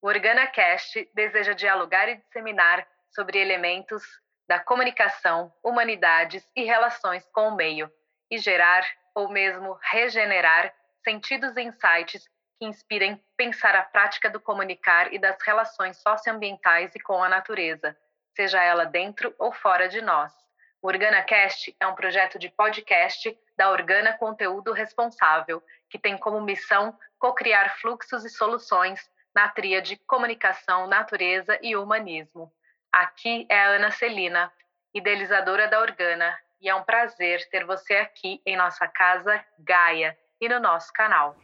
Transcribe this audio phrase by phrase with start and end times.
[0.00, 4.04] O OrganaCast deseja dialogar e disseminar sobre elementos
[4.46, 7.92] da comunicação, humanidades e relações com o meio,
[8.30, 10.72] e gerar, ou mesmo regenerar,
[11.02, 17.00] sentidos e insights que inspirem pensar a prática do comunicar e das relações socioambientais e
[17.00, 17.96] com a natureza,
[18.36, 20.32] seja ela dentro ou fora de nós.
[20.80, 25.60] O OrganaCast é um projeto de podcast da Organa Conteúdo Responsável,
[25.90, 32.52] que tem como missão co-criar fluxos e soluções na tríade comunicação, natureza e humanismo.
[32.90, 34.52] Aqui é a Ana Celina,
[34.92, 40.48] idealizadora da Organa, e é um prazer ter você aqui em nossa casa Gaia e
[40.48, 41.36] no nosso canal.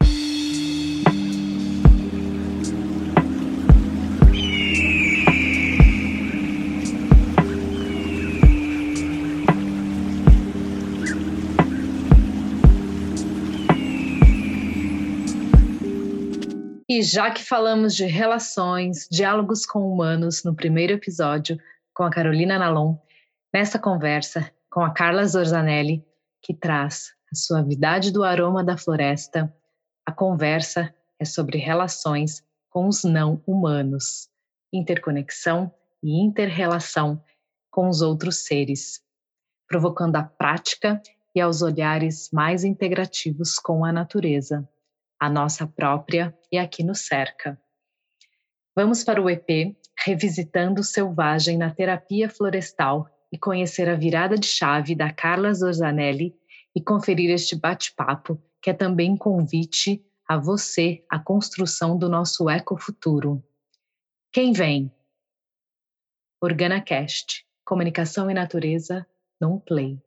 [16.95, 21.59] E já que falamos de relações, diálogos com humanos no primeiro episódio
[21.93, 22.95] com a Carolina Nalon,
[23.53, 26.07] nessa conversa com a Carla Zorzanelli,
[26.41, 29.53] que traz a suavidade do aroma da floresta,
[30.07, 34.29] a conversa é sobre relações com os não humanos,
[34.73, 37.21] interconexão e interrelação
[37.73, 39.03] com os outros seres,
[39.67, 41.03] provocando a prática
[41.35, 44.65] e aos olhares mais integrativos com a natureza
[45.25, 47.59] a nossa própria e aqui no cerca.
[48.77, 54.95] Vamos para o EP Revisitando Selvagem na Terapia Florestal e conhecer a virada de chave
[54.95, 56.35] da Carla Zorzanelli
[56.75, 63.43] e conferir este bate-papo, que é também convite a você à construção do nosso ecofuturo.
[64.33, 64.93] Quem vem?
[66.43, 69.07] OrganaCast, Comunicação e Natureza,
[69.41, 69.99] num play.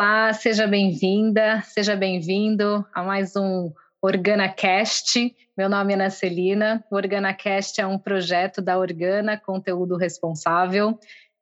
[0.00, 5.36] Olá, seja bem-vinda, seja bem-vindo a mais um OrganaCast.
[5.54, 6.82] Meu nome é Ana Celina.
[6.90, 10.98] O OrganaCast é um projeto da Organa Conteúdo Responsável,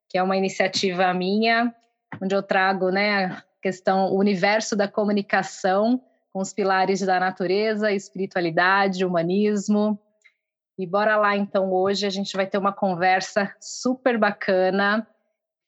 [0.08, 1.72] que é uma iniciativa minha,
[2.20, 6.02] onde eu trago né, a questão, o universo da comunicação
[6.32, 9.96] com os pilares da natureza, espiritualidade, humanismo.
[10.76, 15.06] E bora lá, então, hoje a gente vai ter uma conversa super bacana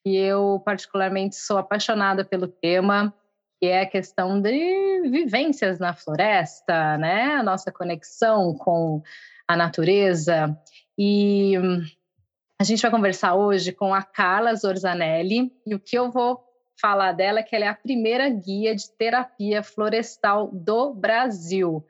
[0.04, 3.14] e eu particularmente sou apaixonada pelo tema,
[3.60, 7.34] que é a questão de vivências na floresta, né?
[7.34, 9.02] A nossa conexão com
[9.46, 10.56] a natureza.
[10.96, 11.54] E
[12.58, 16.42] a gente vai conversar hoje com a Carla Zorzanelli, e o que eu vou
[16.80, 21.84] falar dela é que ela é a primeira guia de terapia florestal do Brasil.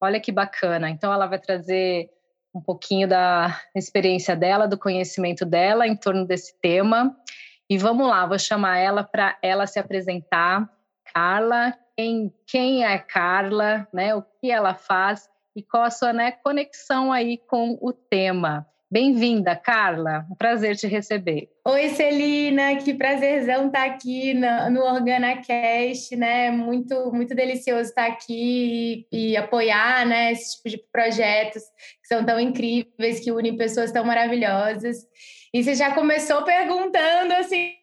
[0.00, 0.90] Olha que bacana.
[0.90, 2.10] Então ela vai trazer
[2.54, 7.16] um pouquinho da experiência dela, do conhecimento dela em torno desse tema.
[7.72, 10.70] E vamos lá, vou chamar ela para ela se apresentar.
[11.14, 14.14] Carla, quem, quem é Carla, né?
[14.14, 18.66] O que ela faz e qual a sua né, conexão aí com o tema.
[18.90, 20.26] Bem-vinda, Carla.
[20.30, 21.48] Um prazer te receber.
[21.66, 26.50] Oi, Celina, que prazerzão estar aqui no, OrganaCast, né?
[26.50, 30.30] Muito, muito delicioso estar aqui e, e, apoiar, né?
[30.30, 31.62] Esse tipo de projetos
[32.02, 35.06] que são tão incríveis, que unem pessoas tão maravilhosas.
[35.52, 37.74] E você já começou perguntando assim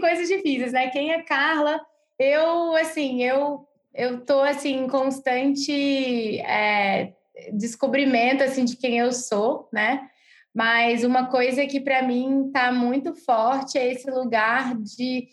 [0.00, 0.88] coisas difíceis, né?
[0.90, 1.80] Quem é Carla?
[2.18, 3.66] Eu, assim, eu
[3.96, 7.14] eu tô assim em constante é,
[7.52, 10.08] descobrimento assim de quem eu sou, né?
[10.54, 15.28] Mas uma coisa que para mim está muito forte é esse lugar de,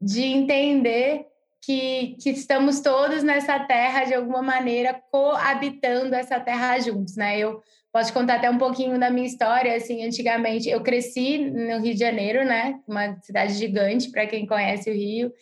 [0.00, 1.26] de entender
[1.60, 7.38] que, que estamos todos nessa terra de alguma maneira coabitando essa terra juntos, né?
[7.38, 7.62] Eu
[7.98, 11.98] Posso contar até um pouquinho da minha história, assim, antigamente eu cresci no Rio de
[11.98, 12.78] Janeiro, né?
[12.86, 15.32] Uma cidade gigante para quem conhece o Rio.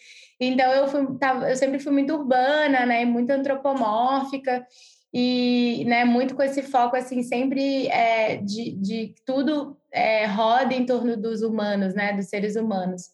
[0.40, 3.04] Então eu fui, tava, eu sempre fui muito urbana, né?
[3.04, 4.66] Muito antropomórfica
[5.12, 6.06] e, né?
[6.06, 11.42] Muito com esse foco assim sempre é, de, de tudo é, roda em torno dos
[11.42, 12.14] humanos, né?
[12.14, 13.10] Dos seres humanos.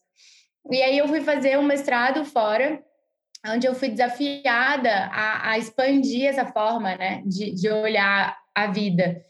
[0.70, 2.80] E aí eu fui fazer um mestrado fora
[3.48, 9.20] onde eu fui desafiada a, a, expandir essa forma né, de, de olhar a vida.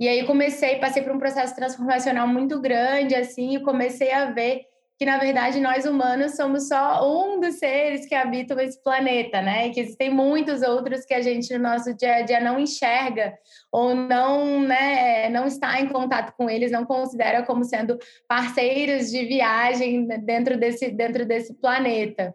[0.00, 4.62] E aí comecei, passei por um processo transformacional muito grande, assim, e comecei a ver
[4.98, 9.66] que, na verdade, nós humanos somos só um dos seres que habitam esse planeta, né?
[9.66, 13.34] E que existem muitos outros que a gente, no nosso dia a dia, não enxerga
[13.70, 19.24] ou não, né, não está em contato com eles, não considera como sendo parceiros de
[19.26, 22.34] viagem dentro desse, dentro desse planeta.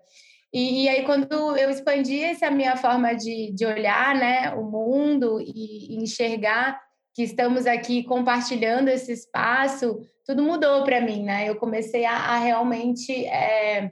[0.54, 5.40] E, e, aí, quando eu expandi essa minha forma de, de olhar né, o mundo
[5.42, 6.80] e, e enxergar
[7.16, 11.50] que estamos aqui compartilhando esse espaço, tudo mudou para mim, né?
[11.50, 13.90] Eu comecei a, a realmente é,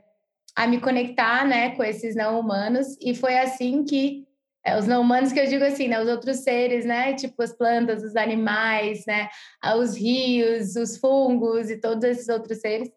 [0.54, 4.24] a me conectar, né, com esses não humanos e foi assim que
[4.64, 7.52] é, os não humanos que eu digo assim, né, os outros seres, né, tipo as
[7.52, 9.28] plantas, os animais, né,
[9.76, 12.90] os rios, os fungos e todos esses outros seres,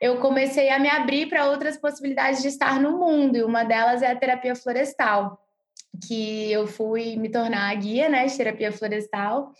[0.00, 4.02] eu comecei a me abrir para outras possibilidades de estar no mundo, e uma delas
[4.02, 5.43] é a terapia florestal,
[6.06, 9.52] que eu fui me tornar a guia, né, de terapia florestal,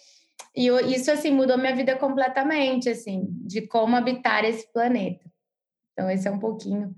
[0.56, 5.24] e eu, isso, assim, mudou minha vida completamente, assim, de como habitar esse planeta.
[5.92, 6.94] Então, esse é um pouquinho.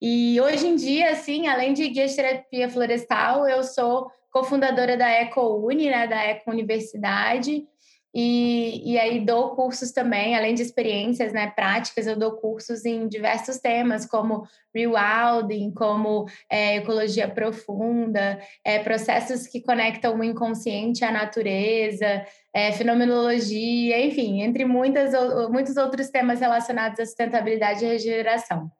[0.00, 5.10] E hoje em dia, assim, além de guia de terapia florestal, eu sou cofundadora da
[5.10, 7.66] EcoUni, né, da Eco Universidade,
[8.14, 13.06] e, e aí dou cursos também, além de experiências né, práticas, eu dou cursos em
[13.06, 21.12] diversos temas, como rewilding, como é, ecologia profunda, é, processos que conectam o inconsciente à
[21.12, 25.12] natureza, é, fenomenologia, enfim, entre muitas,
[25.50, 28.70] muitos outros temas relacionados à sustentabilidade e regeneração.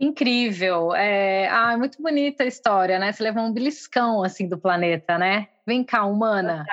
[0.00, 0.94] Incrível.
[0.94, 3.10] É, ah, muito bonita a história, né?
[3.10, 5.48] Você levou um beliscão assim do planeta, né?
[5.66, 6.64] Vem cá, humana.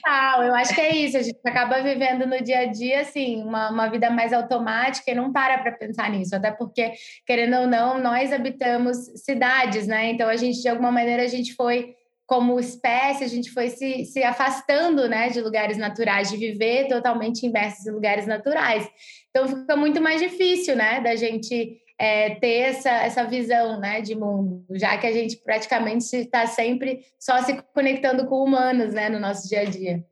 [0.00, 0.44] Total.
[0.44, 1.16] Eu acho que é isso.
[1.16, 5.14] A gente acaba vivendo no dia a dia, assim, uma, uma vida mais automática e
[5.14, 6.36] não para para pensar nisso.
[6.36, 6.92] Até porque,
[7.26, 10.10] querendo ou não, nós habitamos cidades, né?
[10.10, 11.96] Então, a gente, de alguma maneira, a gente foi
[12.26, 17.44] como espécie, a gente foi se, se afastando né, de lugares naturais, de viver totalmente
[17.44, 18.88] imersos em lugares naturais.
[19.34, 24.14] Então fica muito mais difícil né, da gente é, ter essa, essa visão né, de
[24.14, 29.18] mundo, já que a gente praticamente está sempre só se conectando com humanos né, no
[29.18, 30.04] nosso dia a dia.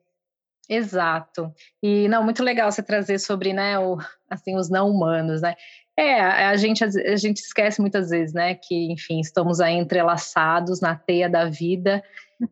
[0.69, 1.53] Exato.
[1.83, 3.99] E não, muito legal você trazer sobre né, o,
[4.31, 5.55] assim, os não humanos, né?
[5.99, 10.97] É, a gente, a gente esquece muitas vezes, né, que, enfim, estamos aí entrelaçados na
[10.97, 12.03] teia da vida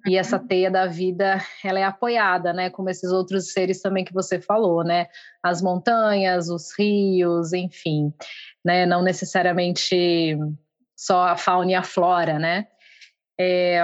[0.07, 4.13] e essa teia da vida, ela é apoiada, né, como esses outros seres também que
[4.13, 5.07] você falou, né,
[5.43, 8.13] as montanhas, os rios, enfim,
[8.65, 10.37] né, não necessariamente
[10.97, 12.67] só a fauna e a flora, né.
[13.41, 13.81] É,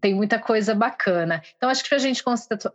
[0.00, 1.42] tem muita coisa bacana.
[1.56, 2.22] Então, acho que para a gente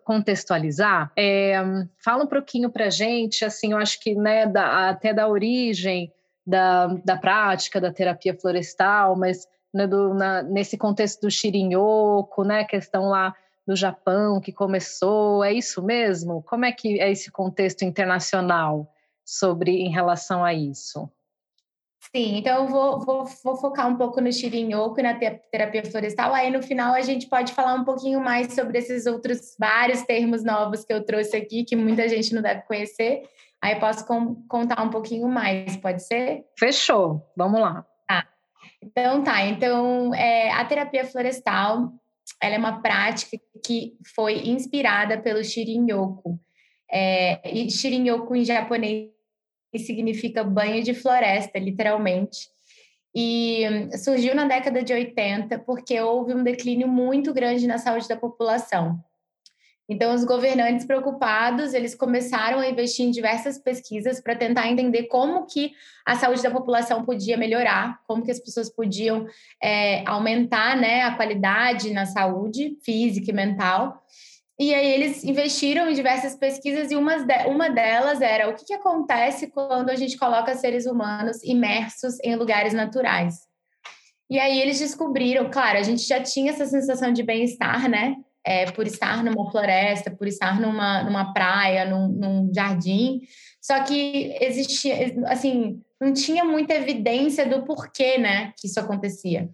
[0.03, 1.56] contextualizar, é,
[2.03, 6.12] fala um pouquinho para a gente, assim, eu acho que né, da, até da origem
[6.45, 12.63] da, da prática da terapia florestal, mas né, do, na, nesse contexto do Shirin-yoku, né,
[12.63, 13.35] questão lá
[13.67, 16.41] do Japão que começou, é isso mesmo?
[16.43, 18.89] Como é que é esse contexto internacional
[19.25, 21.09] sobre em relação a isso?
[22.15, 26.33] Sim, então eu vou, vou, vou focar um pouco no Shirin-yoku e na terapia florestal.
[26.33, 30.43] Aí no final a gente pode falar um pouquinho mais sobre esses outros vários termos
[30.43, 33.23] novos que eu trouxe aqui, que muita gente não deve conhecer.
[33.61, 36.45] Aí posso com, contar um pouquinho mais, pode ser?
[36.57, 37.85] Fechou, vamos lá.
[38.88, 41.92] Então tá, então é, a terapia florestal
[42.42, 46.39] ela é uma prática que foi inspirada pelo Shirin-yoku.
[46.89, 49.10] É, e Shirin-yoku em japonês
[49.78, 52.50] significa banho de floresta, literalmente.
[53.16, 53.63] E
[53.98, 59.04] surgiu na década de 80 porque houve um declínio muito grande na saúde da população.
[59.89, 65.45] Então, os governantes preocupados, eles começaram a investir em diversas pesquisas para tentar entender como
[65.45, 65.72] que
[66.06, 69.25] a saúde da população podia melhorar, como que as pessoas podiam
[69.63, 74.04] é, aumentar né, a qualidade na saúde física e mental.
[74.60, 78.65] E aí eles investiram em diversas pesquisas e uma, de, uma delas era o que,
[78.65, 83.36] que acontece quando a gente coloca seres humanos imersos em lugares naturais.
[84.29, 88.17] E aí eles descobriram, claro, a gente já tinha essa sensação de bem-estar, né?
[88.50, 93.20] É, por estar numa floresta, por estar numa, numa praia, num, num jardim.
[93.62, 99.50] Só que existia, assim, não tinha muita evidência do porquê, né, que isso acontecia.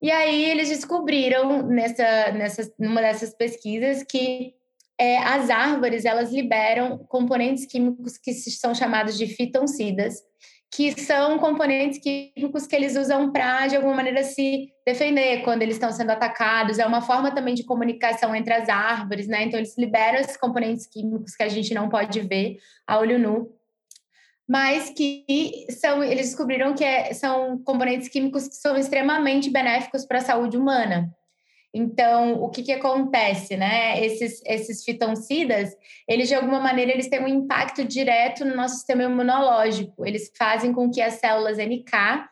[0.00, 4.54] E aí eles descobriram nessa, nessa numa dessas pesquisas que
[4.98, 10.22] é, as árvores elas liberam componentes químicos que são chamados de fitoncidas,
[10.72, 15.74] que são componentes químicos que eles usam para de alguma maneira se defender quando eles
[15.74, 16.78] estão sendo atacados.
[16.78, 19.44] É uma forma também de comunicação entre as árvores, né?
[19.44, 23.60] Então eles liberam esses componentes químicos que a gente não pode ver a olho nu
[24.50, 25.24] mas que
[25.70, 30.56] são, eles descobriram que é, são componentes químicos que são extremamente benéficos para a saúde
[30.56, 31.08] humana.
[31.72, 34.04] Então, o que, que acontece, né?
[34.04, 35.70] Esses, esses fitoncidas,
[36.08, 40.04] eles de alguma maneira eles têm um impacto direto no nosso sistema imunológico.
[40.04, 42.26] Eles fazem com que as células NK,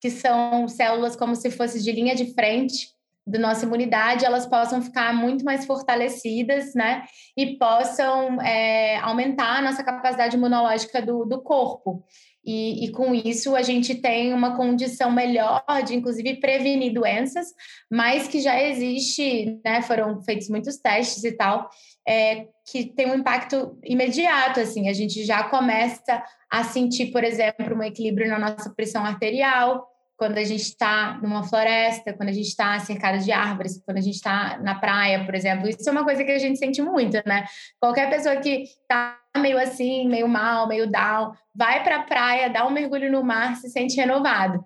[0.00, 2.94] que são células como se fossem de linha de frente,
[3.26, 7.04] da nossa imunidade, elas possam ficar muito mais fortalecidas, né?
[7.36, 12.04] E possam é, aumentar a nossa capacidade imunológica do, do corpo.
[12.44, 17.46] E, e, com isso a gente tem uma condição melhor de, inclusive, prevenir doenças,
[17.90, 19.80] mas que já existe, né?
[19.82, 21.68] Foram feitos muitos testes e tal,
[22.06, 27.74] é, que tem um impacto imediato, assim, a gente já começa a sentir, por exemplo,
[27.74, 32.48] um equilíbrio na nossa pressão arterial, quando a gente está numa floresta, quando a gente
[32.48, 35.68] está cercado de árvores, quando a gente está na praia, por exemplo.
[35.68, 37.44] Isso é uma coisa que a gente sente muito, né?
[37.80, 42.66] Qualquer pessoa que está meio assim, meio mal, meio down, vai para a praia, dá
[42.66, 44.64] um mergulho no mar, se sente renovado.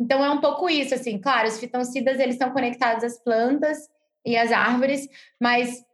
[0.00, 1.18] Então é um pouco isso, assim.
[1.18, 3.78] Claro, os fitoncidas eles estão conectados às plantas
[4.24, 5.08] e às árvores,
[5.40, 5.84] mas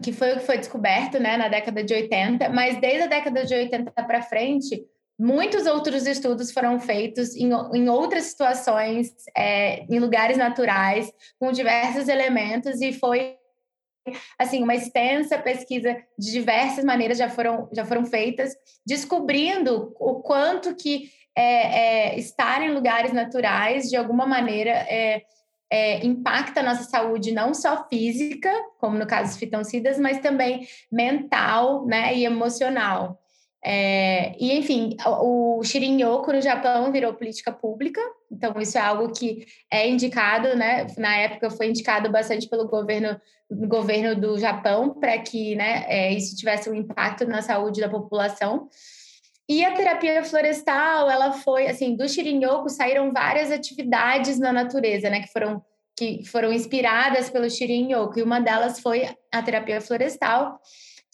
[0.00, 2.48] que foi o que foi descoberto, né, na década de 80.
[2.50, 4.86] Mas desde a década de 80 para frente
[5.18, 12.06] Muitos outros estudos foram feitos em, em outras situações, é, em lugares naturais, com diversos
[12.06, 13.36] elementos, e foi
[14.38, 18.54] assim uma extensa pesquisa de diversas maneiras já foram já foram feitas,
[18.86, 25.22] descobrindo o quanto que é, é, estar em lugares naturais de alguma maneira é,
[25.70, 30.66] é, impacta a nossa saúde não só física, como no caso dos fitoncidas, mas também
[30.90, 33.20] mental, né, e emocional.
[33.64, 38.00] É, e, enfim, o, o no Japão virou política pública,
[38.30, 40.86] então isso é algo que é indicado, né?
[40.96, 46.36] Na época foi indicado bastante pelo governo, governo do Japão para que né, é, isso
[46.36, 48.68] tivesse um impacto na saúde da população.
[49.48, 55.22] E a terapia florestal, ela foi, assim, do Shirin-yoku saíram várias atividades na natureza, né?
[55.22, 55.64] Que foram,
[55.96, 60.60] que foram inspiradas pelo Shirin-yoku, e uma delas foi a terapia florestal,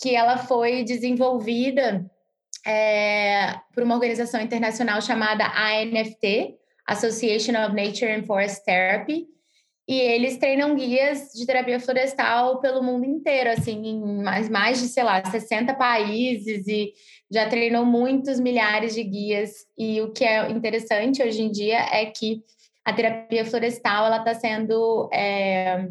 [0.03, 2.05] que ela foi desenvolvida
[2.67, 6.57] é, por uma organização internacional chamada ANFT,
[6.87, 9.27] Association of Nature and Forest Therapy,
[9.87, 14.89] e eles treinam guias de terapia florestal pelo mundo inteiro, assim, em mais, mais de,
[14.89, 16.93] sei lá, 60 países, e
[17.31, 19.51] já treinou muitos milhares de guias.
[19.77, 22.43] E o que é interessante hoje em dia é que
[22.83, 25.87] a terapia florestal ela está sendo é,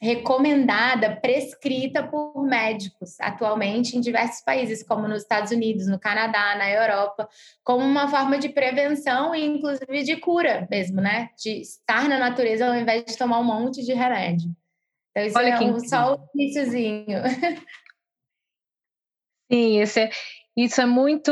[0.00, 6.70] recomendada, prescrita por médicos atualmente em diversos países, como nos Estados Unidos, no Canadá, na
[6.70, 7.28] Europa,
[7.62, 11.28] como uma forma de prevenção e inclusive de cura mesmo, né?
[11.38, 14.50] De estar na natureza ao invés de tomar um monte de remédio.
[15.10, 17.18] Então, isso Olha é um, só o iníciozinho.
[19.52, 20.10] Sim, esse é,
[20.56, 21.30] isso é muito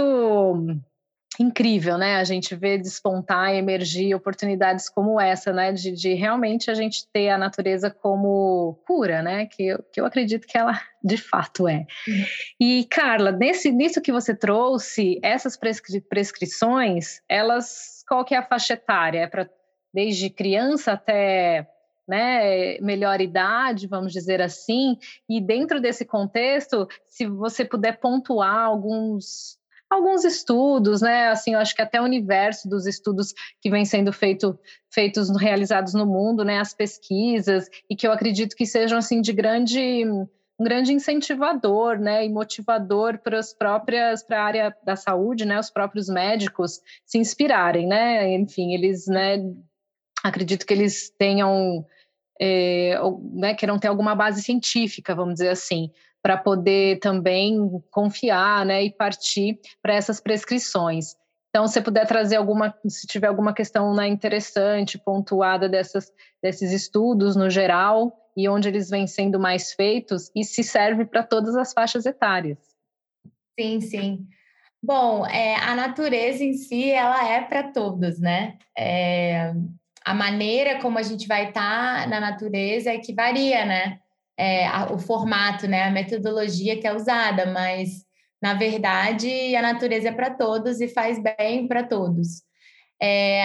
[1.38, 2.16] incrível, né?
[2.16, 5.72] A gente vê despontar e emergir oportunidades como essa, né?
[5.72, 9.46] De, de, realmente a gente ter a natureza como cura, né?
[9.46, 11.86] Que eu, que eu acredito que ela de fato é.
[12.06, 12.24] Uhum.
[12.60, 18.46] E, Carla, nesse, nisso que você trouxe, essas prescri prescrições, elas, qual que é a
[18.46, 19.20] faixa etária?
[19.20, 19.48] É para
[19.92, 21.66] desde criança até
[22.06, 24.96] né, melhor idade, vamos dizer assim,
[25.28, 29.57] e dentro desse contexto, se você puder pontuar alguns
[29.90, 31.28] alguns estudos, né?
[31.28, 34.58] Assim, eu acho que até o universo dos estudos que vem sendo feito,
[34.92, 36.58] feitos, realizados no mundo, né?
[36.58, 40.04] As pesquisas, e que eu acredito que sejam assim de grande
[40.60, 45.58] um grande incentivador, né, e motivador para as próprias para a área da saúde, né,
[45.58, 49.38] os próprios médicos se inspirarem, né, enfim, eles, né,
[50.22, 51.86] acredito que eles tenham,
[52.40, 52.98] é,
[53.34, 55.92] né, queiram ter alguma base científica, vamos dizer assim,
[56.22, 57.58] para poder também
[57.90, 61.14] confiar né, e partir para essas prescrições.
[61.50, 67.34] Então, se puder trazer alguma, se tiver alguma questão né, interessante, pontuada dessas, desses estudos
[67.36, 71.72] no geral e onde eles vêm sendo mais feitos e se serve para todas as
[71.72, 72.58] faixas etárias.
[73.58, 74.26] Sim, sim.
[74.80, 78.56] Bom, é, a natureza em si, ela é para todos, né?
[78.76, 79.52] É,
[80.04, 83.98] a maneira como a gente vai estar tá na natureza é que varia, né?
[84.38, 88.06] É, a, o formato, né, a metodologia que é usada, mas
[88.40, 92.42] na verdade a natureza é para todos e faz bem para todos.
[93.02, 93.42] É,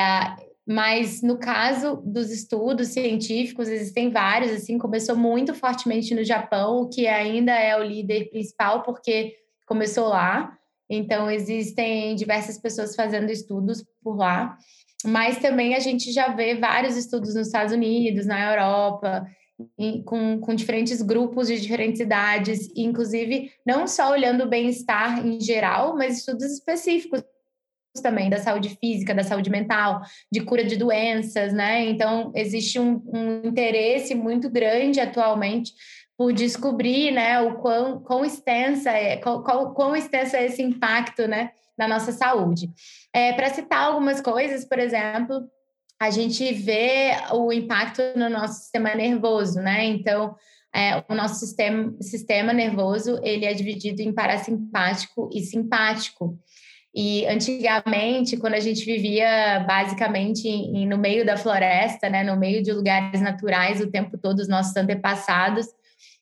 [0.66, 7.06] mas no caso dos estudos científicos, existem vários, assim, começou muito fortemente no Japão, que
[7.06, 9.36] ainda é o líder principal, porque
[9.68, 10.58] começou lá.
[10.90, 14.58] Então, existem diversas pessoas fazendo estudos por lá.
[15.06, 19.28] Mas também a gente já vê vários estudos nos Estados Unidos, na Europa,
[20.06, 25.96] com, com diferentes grupos de diferentes idades, inclusive não só olhando o bem-estar em geral,
[25.96, 27.24] mas estudos específicos
[28.02, 31.86] também da saúde física, da saúde mental, de cura de doenças, né?
[31.86, 35.74] Então existe um, um interesse muito grande atualmente
[36.18, 41.28] por descobrir, né, o quão, quão extensa é, qual, qual, quão extenso é esse impacto,
[41.28, 42.70] né, na nossa saúde.
[43.12, 45.50] É, Para citar algumas coisas, por exemplo,
[46.04, 49.86] a gente vê o impacto no nosso sistema nervoso, né?
[49.86, 50.36] Então,
[50.76, 56.38] é, o nosso sistema, sistema nervoso ele é dividido em parasimpático e simpático.
[56.94, 62.62] E antigamente, quando a gente vivia basicamente em, no meio da floresta, né, no meio
[62.62, 65.68] de lugares naturais o tempo todo, os nossos antepassados,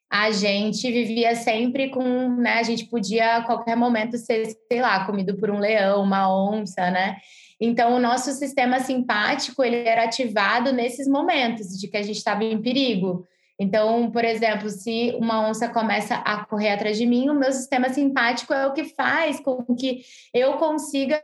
[0.09, 5.05] a gente vivia sempre com, né, a gente podia a qualquer momento ser, sei lá,
[5.05, 7.17] comido por um leão, uma onça, né?
[7.63, 12.44] Então, o nosso sistema simpático, ele era ativado nesses momentos de que a gente estava
[12.44, 13.27] em perigo.
[13.60, 17.89] Então, por exemplo, se uma onça começa a correr atrás de mim, o meu sistema
[17.89, 20.01] simpático é o que faz com que
[20.34, 21.24] eu consiga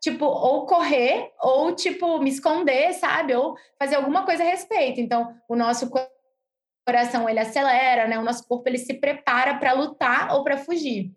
[0.00, 3.34] tipo, ou correr, ou, tipo, me esconder, sabe?
[3.34, 5.00] Ou fazer alguma coisa a respeito.
[5.00, 5.90] Então, o nosso
[6.86, 8.18] coração, ele acelera, né?
[8.18, 11.12] O nosso corpo, ele se prepara para lutar ou para fugir.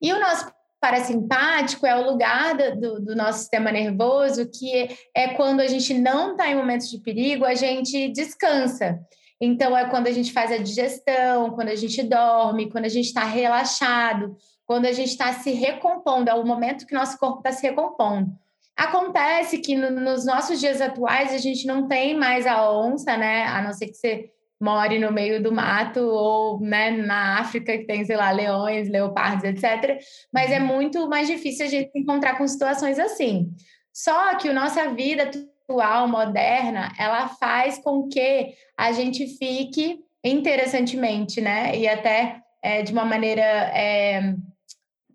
[0.00, 5.60] E o nosso parasimpático é o lugar do, do, nosso sistema nervoso que é quando
[5.60, 9.00] a gente não está em momentos de perigo, a gente descansa.
[9.40, 13.06] Então, é quando a gente faz a digestão, quando a gente dorme, quando a gente
[13.06, 17.52] está relaxado, quando a gente está se recompondo, é o momento que nosso corpo está
[17.52, 18.30] se recompondo.
[18.76, 23.44] Acontece que no, nos nossos dias atuais a gente não tem mais a onça, né?
[23.44, 27.84] A não ser que você more no meio do mato ou né, na África que
[27.84, 30.00] tem, sei lá, leões, leopardos, etc.
[30.32, 30.66] Mas é uhum.
[30.66, 33.50] muito mais difícil a gente se encontrar com situações assim.
[33.92, 35.30] Só que a nossa vida
[35.68, 41.76] atual, moderna, ela faz com que a gente fique interessantemente, né?
[41.76, 44.34] E até é, de uma maneira é,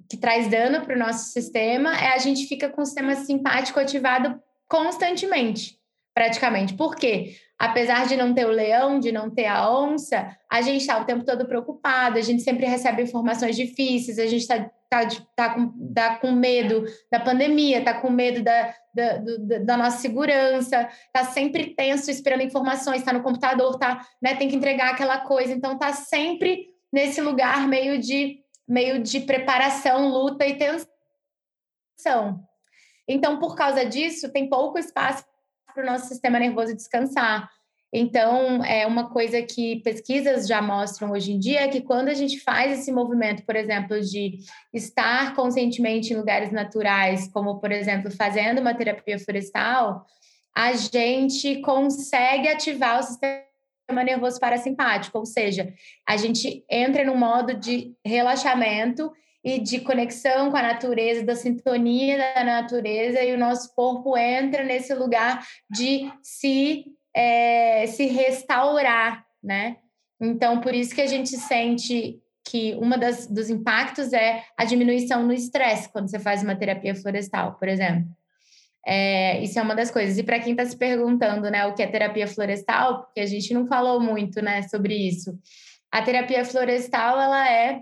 [0.10, 3.80] que traz dano para o nosso sistema, é a gente fica com o sistema simpático
[3.80, 5.78] ativado constantemente,
[6.14, 6.74] praticamente.
[6.74, 7.36] Por quê?
[7.64, 11.06] Apesar de não ter o leão, de não ter a onça, a gente está o
[11.06, 15.94] tempo todo preocupado, a gente sempre recebe informações difíceis, a gente está tá, tá com,
[15.94, 21.24] tá com medo da pandemia, está com medo da, da, do, da nossa segurança, está
[21.24, 25.76] sempre tenso, esperando informações, está no computador, tá, né, tem que entregar aquela coisa, então
[25.76, 32.46] está sempre nesse lugar meio de, meio de preparação, luta e tensão.
[33.08, 35.24] Então, por causa disso, tem pouco espaço
[35.74, 37.50] para o nosso sistema nervoso descansar.
[37.96, 42.40] Então, é uma coisa que pesquisas já mostram hoje em dia que quando a gente
[42.40, 44.40] faz esse movimento, por exemplo, de
[44.74, 50.08] estar conscientemente em lugares naturais, como, por exemplo, fazendo uma terapia florestal,
[50.56, 55.72] a gente consegue ativar o sistema nervoso parasimpático, ou seja,
[56.08, 59.12] a gente entra num modo de relaxamento
[59.44, 64.64] e de conexão com a natureza, da sintonia da natureza, e o nosso corpo entra
[64.64, 69.78] nesse lugar de se, é, se restaurar, né?
[70.22, 75.24] Então, por isso que a gente sente que uma das dos impactos é a diminuição
[75.24, 78.08] no estresse quando você faz uma terapia florestal, por exemplo.
[78.86, 80.18] É, isso é uma das coisas.
[80.18, 83.54] E para quem está se perguntando, né, o que é terapia florestal, porque a gente
[83.54, 85.38] não falou muito, né, sobre isso.
[85.92, 87.82] A terapia florestal ela é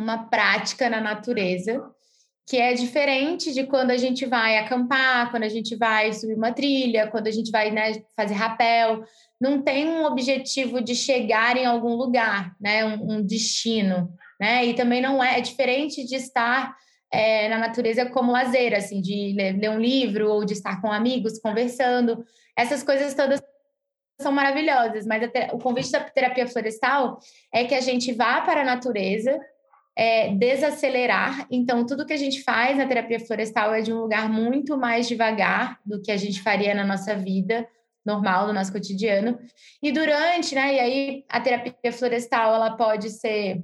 [0.00, 1.82] uma prática na natureza
[2.50, 6.50] que é diferente de quando a gente vai acampar, quando a gente vai subir uma
[6.52, 9.04] trilha, quando a gente vai né, fazer rapel.
[9.40, 14.66] Não tem um objetivo de chegar em algum lugar, né, um, um destino, né?
[14.66, 16.74] E também não é, é diferente de estar
[17.12, 20.90] é, na natureza como lazer, assim, de ler, ler um livro ou de estar com
[20.90, 22.24] amigos conversando.
[22.56, 23.40] Essas coisas todas
[24.20, 27.20] são maravilhosas, mas o convite da terapia florestal
[27.54, 29.38] é que a gente vá para a natureza,
[29.96, 31.46] é, desacelerar.
[31.50, 35.08] Então, tudo que a gente faz na terapia florestal é de um lugar muito mais
[35.08, 37.66] devagar do que a gente faria na nossa vida
[38.04, 39.38] normal, no nosso cotidiano.
[39.82, 40.74] E durante, né?
[40.74, 43.62] E aí, a terapia florestal, ela pode ser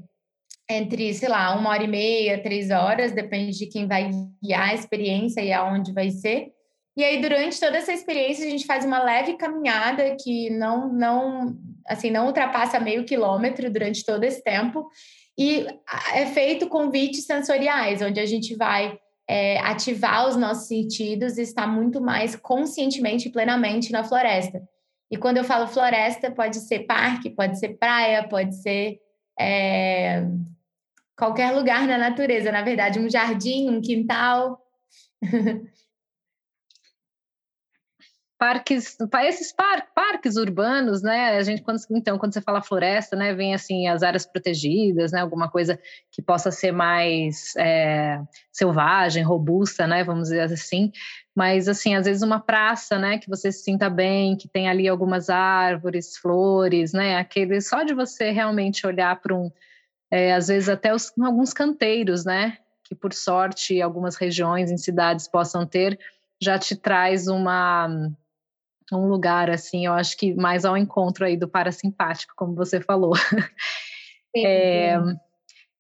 [0.69, 4.11] entre, sei lá, uma hora e meia, três horas, depende de quem vai
[4.43, 6.49] guiar a experiência e aonde vai ser.
[6.97, 11.57] E aí, durante toda essa experiência, a gente faz uma leve caminhada que não, não,
[11.87, 14.89] assim, não ultrapassa meio quilômetro durante todo esse tempo.
[15.38, 15.66] E
[16.14, 21.66] é feito convites sensoriais, onde a gente vai é, ativar os nossos sentidos e estar
[21.66, 24.62] muito mais conscientemente e plenamente na floresta.
[25.11, 28.99] E quando eu falo floresta, pode ser parque, pode ser praia, pode ser
[29.38, 30.27] é,
[31.16, 34.61] qualquer lugar na natureza, na verdade, um jardim, um quintal.
[38.38, 41.37] parques, esses par, parques urbanos, né?
[41.37, 45.20] A gente quando então quando você fala floresta, né, vem assim as áreas protegidas, né?
[45.20, 45.79] Alguma coisa
[46.11, 48.20] que possa ser mais é,
[48.53, 50.05] selvagem, robusta, né?
[50.05, 50.92] Vamos dizer assim.
[51.35, 53.18] Mas assim, às vezes uma praça, né?
[53.18, 57.16] Que você se sinta bem, que tem ali algumas árvores, flores, né?
[57.16, 59.51] Aquele só de você realmente olhar para um,
[60.11, 62.59] é, às vezes até os, alguns canteiros, né?
[62.85, 65.99] Que por sorte algumas regiões em cidades possam ter
[66.40, 67.88] já te traz uma
[68.92, 73.16] um lugar assim, eu acho que mais ao encontro aí do parasimpático, como você falou.
[73.16, 74.96] Sim, é,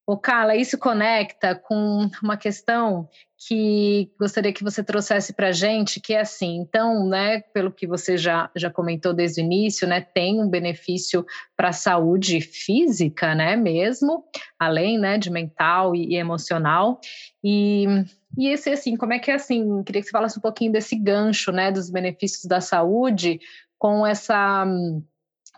[0.06, 3.08] O Carla, isso conecta com uma questão
[3.46, 7.86] que gostaria que você trouxesse para a gente, que é assim, então, né, pelo que
[7.86, 11.24] você já, já comentou desde o início, né, tem um benefício
[11.56, 14.24] para a saúde física, né, mesmo,
[14.58, 16.98] além, né, de mental e, e emocional,
[17.44, 17.86] e,
[18.36, 20.94] e esse, assim, como é que é assim, queria que você falasse um pouquinho desse
[20.96, 23.40] gancho, né, dos benefícios da saúde
[23.78, 25.02] com essa hum,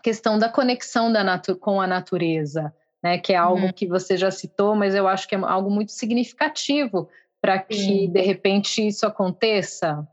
[0.01, 3.73] questão da conexão da com a natureza, né, que é algo uhum.
[3.73, 7.09] que você já citou, mas eu acho que é algo muito significativo
[7.41, 10.07] para que de repente isso aconteça?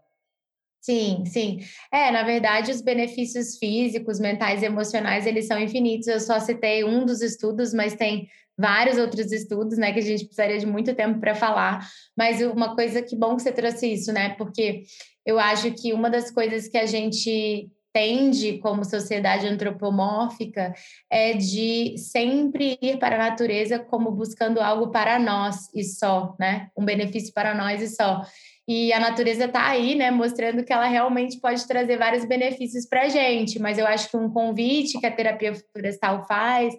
[0.80, 1.58] Sim, sim.
[1.92, 6.06] É, na verdade, os benefícios físicos, mentais e emocionais, eles são infinitos.
[6.06, 10.24] Eu só citei um dos estudos, mas tem vários outros estudos, né, que a gente
[10.24, 11.86] precisaria de muito tempo para falar.
[12.16, 14.30] Mas uma coisa que bom que você trouxe isso, né?
[14.30, 14.84] Porque
[15.24, 20.74] eu acho que uma das coisas que a gente tende como sociedade antropomórfica
[21.10, 26.68] é de sempre ir para a natureza como buscando algo para nós e só, né?
[26.76, 28.22] Um benefício para nós e só.
[28.68, 33.02] E a natureza está aí, né, mostrando que ela realmente pode trazer vários benefícios para
[33.02, 33.58] a gente.
[33.58, 36.74] Mas eu acho que um convite que a terapia florestal faz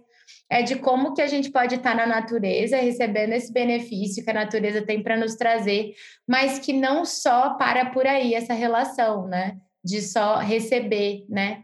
[0.49, 4.33] é de como que a gente pode estar na natureza, recebendo esse benefício que a
[4.33, 5.93] natureza tem para nos trazer,
[6.27, 9.57] mas que não só para por aí essa relação, né?
[9.87, 11.63] de só receber, né?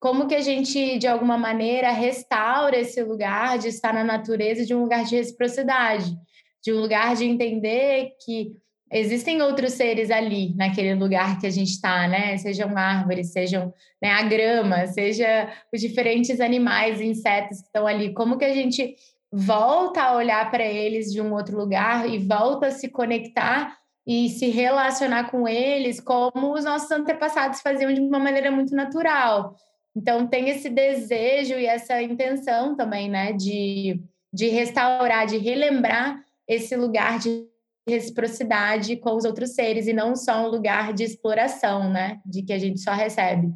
[0.00, 4.74] Como que a gente, de alguma maneira, restaura esse lugar de estar na natureza de
[4.74, 6.16] um lugar de reciprocidade,
[6.64, 8.52] de um lugar de entender que
[8.90, 12.36] existem outros seres ali, naquele lugar que a gente está, né?
[12.36, 13.72] Sejam árvores, sejam
[14.02, 18.12] né, a grama, seja os diferentes animais, insetos que estão ali.
[18.12, 18.96] Como que a gente
[19.32, 24.28] volta a olhar para eles de um outro lugar e volta a se conectar e
[24.28, 29.54] se relacionar com eles como os nossos antepassados faziam de uma maneira muito natural.
[29.94, 34.00] Então, tem esse desejo e essa intenção também, né, de,
[34.32, 37.48] de restaurar, de relembrar esse lugar de
[37.88, 42.52] reciprocidade com os outros seres e não só um lugar de exploração, né, de que
[42.52, 43.52] a gente só recebe.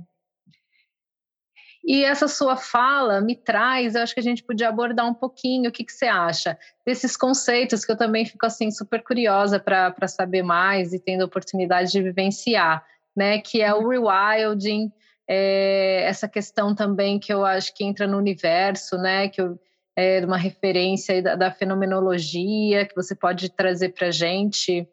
[1.86, 5.68] E essa sua fala me traz, eu acho que a gente podia abordar um pouquinho,
[5.68, 10.08] o que, que você acha desses conceitos que eu também fico assim super curiosa para
[10.08, 12.82] saber mais e tendo a oportunidade de vivenciar,
[13.14, 13.38] né?
[13.38, 13.88] Que é o uhum.
[13.88, 14.90] rewilding,
[15.28, 19.28] é, essa questão também que eu acho que entra no universo, né?
[19.28, 19.58] Que eu,
[19.96, 24.80] é uma referência da, da fenomenologia que você pode trazer para gente.
[24.80, 24.86] O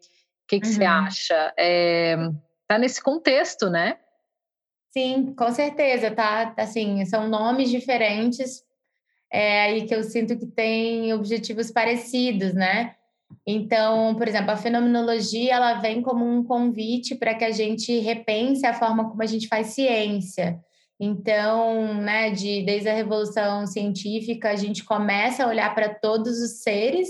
[0.47, 0.73] que, que uhum.
[0.73, 1.53] você acha?
[1.57, 2.15] É,
[2.67, 3.97] tá nesse contexto, né?
[4.91, 6.53] Sim, com certeza, tá?
[6.57, 8.63] Assim, são nomes diferentes,
[9.31, 12.95] é aí que eu sinto que tem objetivos parecidos, né?
[13.47, 18.65] Então, por exemplo, a fenomenologia ela vem como um convite para que a gente repense
[18.65, 20.59] a forma como a gente faz ciência.
[21.03, 26.61] Então, né, de, desde a revolução científica, a gente começa a olhar para todos os
[26.61, 27.09] seres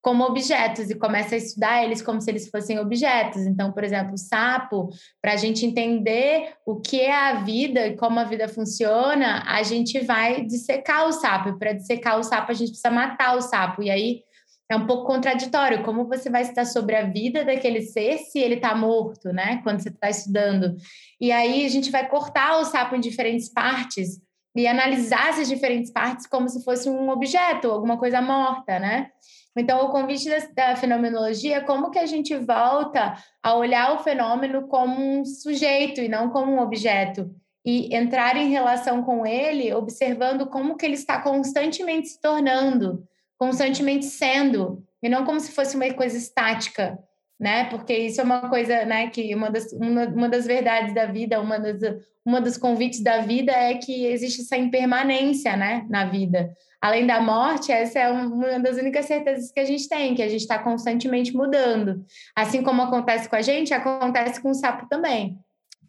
[0.00, 3.42] como objetos e começa a estudar eles como se eles fossem objetos.
[3.42, 4.88] Então, por exemplo, o sapo,
[5.20, 9.62] para a gente entender o que é a vida e como a vida funciona, a
[9.62, 11.58] gente vai dissecar o sapo.
[11.58, 13.82] Para dissecar o sapo, a gente precisa matar o sapo.
[13.82, 14.22] E aí
[14.68, 15.82] é um pouco contraditório.
[15.82, 19.60] Como você vai estudar sobre a vida daquele ser se ele está morto, né?
[19.62, 20.76] Quando você está estudando.
[21.20, 24.20] E aí a gente vai cortar o sapo em diferentes partes
[24.54, 29.10] e analisar essas diferentes partes como se fosse um objeto, alguma coisa morta, né?
[29.56, 33.98] Então, o convite da, da, fenomenologia é como que a gente volta a olhar o
[33.98, 37.30] fenômeno como um sujeito e não como um objeto.
[37.64, 43.04] E entrar em relação com ele, observando como que ele está constantemente se tornando,
[43.38, 46.98] constantemente sendo, e não como se fosse uma coisa estática,
[47.38, 47.64] né?
[47.66, 51.40] Porque isso é uma coisa, né, que uma das, uma, uma das verdades da vida,
[51.40, 51.80] uma das,
[52.26, 57.20] uma dos convites da vida é que existe essa impermanência, né, na vida além da
[57.20, 60.58] morte, essa é uma das únicas certezas que a gente tem, que a gente está
[60.58, 62.04] constantemente mudando.
[62.34, 65.38] Assim como acontece com a gente, acontece com o sapo também.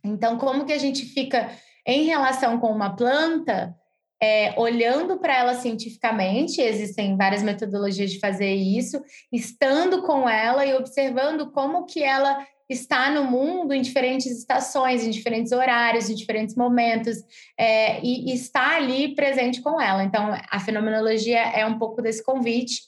[0.04, 1.50] Então, como que a gente fica
[1.86, 3.76] em relação com uma planta,
[4.22, 9.02] é, olhando para ela cientificamente, existem várias metodologias de fazer isso,
[9.32, 15.10] estando com ela e observando como que ela está no mundo em diferentes estações, em
[15.10, 17.18] diferentes horários, em diferentes momentos,
[17.58, 20.04] é, e, e está ali presente com ela.
[20.04, 22.84] Então, a fenomenologia é um pouco desse convite.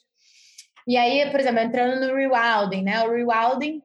[0.88, 3.04] E aí, por exemplo, entrando no rewilding, né?
[3.04, 3.82] O rewilding,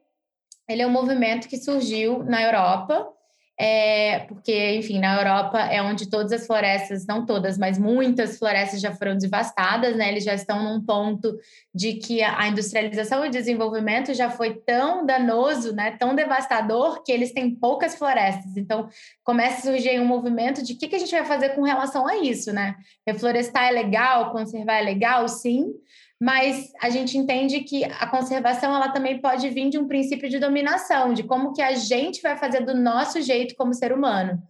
[0.68, 3.08] ele é um movimento que surgiu na Europa,
[3.58, 8.82] é, porque, enfim, na Europa é onde todas as florestas, não todas, mas muitas florestas
[8.82, 10.10] já foram devastadas, né?
[10.10, 11.34] Eles já estão num ponto
[11.74, 15.92] de que a industrialização e desenvolvimento já foi tão danoso, né?
[15.92, 18.58] Tão devastador que eles têm poucas florestas.
[18.58, 18.90] Então,
[19.24, 22.06] começa a surgir um movimento de o que, que a gente vai fazer com relação
[22.06, 22.76] a isso, né?
[23.06, 25.72] Reflorestar é legal, conservar é legal, sim,
[26.20, 30.38] mas a gente entende que a conservação ela também pode vir de um princípio de
[30.38, 34.42] dominação, de como que a gente vai fazer do nosso jeito como ser humano.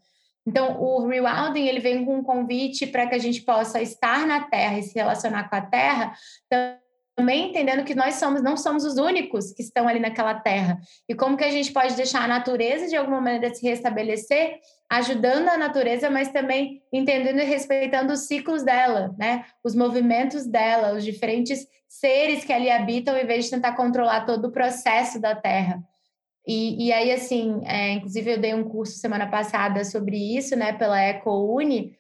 [0.47, 4.43] Então, o rewilding ele vem com um convite para que a gente possa estar na
[4.43, 6.15] Terra e se relacionar com a Terra,
[7.17, 11.15] também entendendo que nós somos não somos os únicos que estão ali naquela Terra e
[11.15, 15.57] como que a gente pode deixar a natureza de alguma maneira se restabelecer, ajudando a
[15.57, 19.47] natureza, mas também entendendo e respeitando os ciclos dela, né?
[19.65, 24.49] Os movimentos dela, os diferentes seres que ali habitam, em vez de tentar controlar todo
[24.49, 25.83] o processo da Terra.
[26.47, 30.73] E, e aí, assim, é, inclusive eu dei um curso semana passada sobre isso, né,
[30.73, 31.97] pela EcoUni,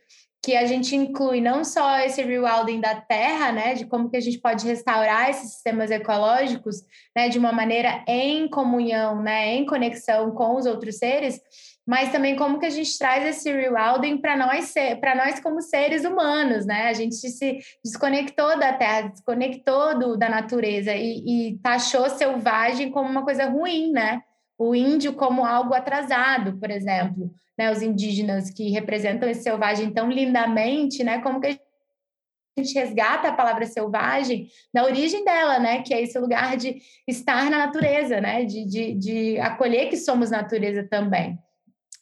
[0.46, 4.20] que a gente inclui não só esse rewilding da terra, né, de como que a
[4.20, 6.84] gente pode restaurar esses sistemas ecológicos,
[7.16, 11.40] né, de uma maneira em comunhão, né, em conexão com os outros seres,
[11.84, 16.04] mas também como que a gente traz esse rewilding para nós para nós como seres
[16.04, 16.88] humanos, né?
[16.88, 23.08] A gente se desconectou da terra, desconectou do, da natureza e, e taxou selvagem como
[23.08, 24.22] uma coisa ruim, né?
[24.58, 27.70] o índio como algo atrasado, por exemplo, né?
[27.70, 31.20] Os indígenas que representam esse selvagem tão lindamente, né?
[31.20, 35.82] Como que a gente resgata a palavra selvagem na origem dela, né?
[35.82, 38.44] Que é esse lugar de estar na natureza, né?
[38.44, 41.38] De, de, de acolher que somos natureza também.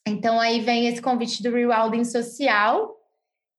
[0.06, 2.94] Então aí vem esse convite do rewilding social,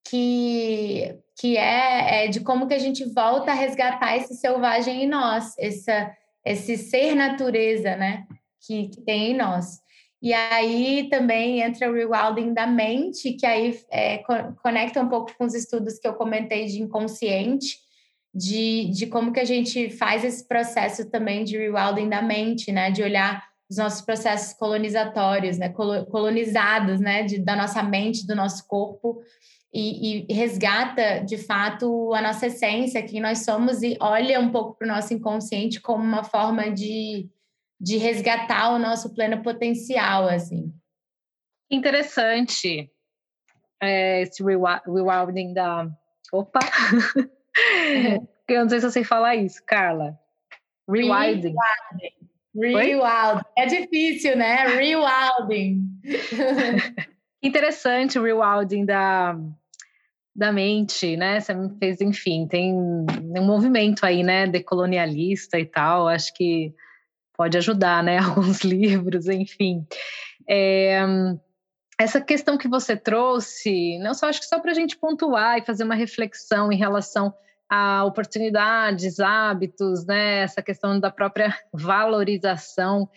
[0.08, 5.08] que, que é, é, de como que a gente volta a resgatar esse selvagem em
[5.08, 8.27] nós, essa, esse ser natureza, né?
[8.65, 9.79] que, que tem em nós.
[10.25, 14.23] E aí também entra o rewilding da mente, que aí é,
[14.63, 17.77] conecta um pouco com os estudos que eu comentei de inconsciente,
[18.33, 22.89] de, de como que a gente faz esse processo também de rewilding da mente, né?
[22.89, 25.69] De olhar os nossos processos colonizatórios, né?
[25.69, 27.21] Colonizados, né?
[27.21, 29.21] De, da nossa mente, do nosso corpo,
[29.71, 34.75] e, e, resgata de fato a nossa essência, quem nós somos, e olha um pouco
[34.75, 37.29] para o nosso inconsciente como uma forma de
[37.79, 40.73] de resgatar o nosso pleno potencial, assim.
[41.69, 42.89] Interessante
[43.81, 45.89] é, esse rewilding da...
[46.31, 46.59] Opa!
[48.47, 50.17] eu não sei se eu sei falar isso, Carla.
[50.89, 51.55] Rewilding.
[52.55, 53.43] Rewilding.
[53.57, 54.65] É difícil, né?
[54.67, 55.81] Rewilding.
[57.43, 59.38] Interessante o rewilding da,
[60.35, 61.39] da mente, né?
[61.39, 66.07] Você me fez, enfim, tem um movimento aí, né, decolonialista e tal.
[66.07, 66.73] Acho que
[67.36, 68.17] pode ajudar, né?
[68.19, 69.86] Alguns livros, enfim.
[70.50, 71.02] É,
[72.00, 75.65] essa questão que você trouxe, não só acho que só para a gente pontuar e
[75.65, 77.34] fazer uma reflexão em relação
[77.69, 80.41] a oportunidades, hábitos, né?
[80.41, 83.10] Essa questão da própria valorização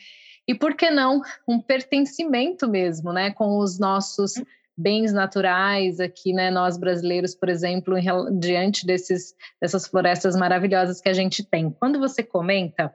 [0.46, 3.30] e por que não um pertencimento mesmo, né?
[3.30, 4.34] Com os nossos
[4.76, 6.50] bens naturais aqui, né?
[6.50, 7.96] Nós brasileiros, por exemplo,
[8.38, 11.70] diante desses dessas florestas maravilhosas que a gente tem.
[11.70, 12.94] Quando você comenta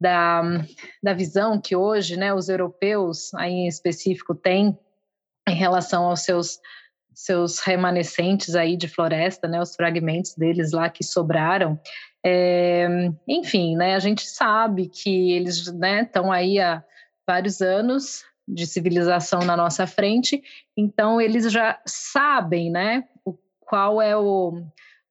[0.00, 0.42] da,
[1.02, 4.78] da visão que hoje né, os europeus, aí em específico, têm
[5.48, 6.58] em relação aos seus
[7.14, 11.80] seus remanescentes aí de floresta, né, os fragmentos deles lá que sobraram.
[12.26, 12.88] É,
[13.28, 16.82] enfim, né, a gente sabe que eles estão né, aí há
[17.26, 20.42] vários anos de civilização na nossa frente,
[20.76, 24.62] então eles já sabem né, o, qual é o,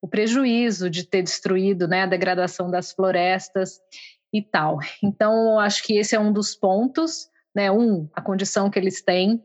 [0.01, 3.79] o prejuízo de ter destruído né, a degradação das florestas
[4.33, 4.79] e tal.
[5.01, 7.71] Então, acho que esse é um dos pontos, né?
[7.71, 9.43] Um, a condição que eles têm.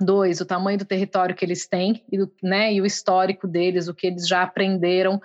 [0.00, 3.94] Dois, o tamanho do território que eles têm e, né, e o histórico deles, o
[3.94, 5.22] que eles já aprenderam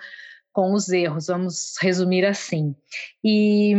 [0.52, 2.76] com os erros, vamos resumir assim.
[3.24, 3.74] E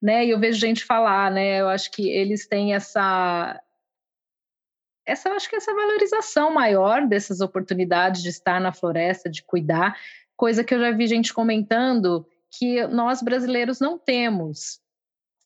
[0.00, 3.60] né, eu vejo gente falar, né, eu acho que eles têm essa
[5.06, 9.94] essa acho que essa valorização maior dessas oportunidades de estar na floresta, de cuidar,
[10.34, 12.26] coisa que eu já vi gente comentando
[12.58, 14.80] que nós brasileiros não temos,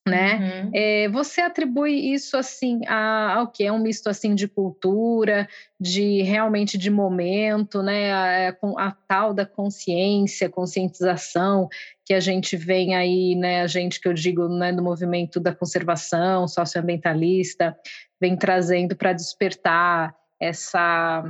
[0.09, 0.63] né?
[0.65, 0.71] Uhum.
[0.75, 6.23] É, você atribui isso assim a, ao que é um misto assim de cultura, de
[6.23, 8.13] realmente de momento, né?
[8.13, 11.69] A, a, tal da consciência, conscientização
[12.05, 13.63] que a gente vem aí, né?
[13.63, 14.73] A gente que eu digo, né?
[14.73, 17.77] Do movimento da conservação socioambientalista
[18.21, 21.25] vem trazendo para despertar essa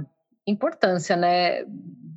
[0.46, 1.64] importância, né?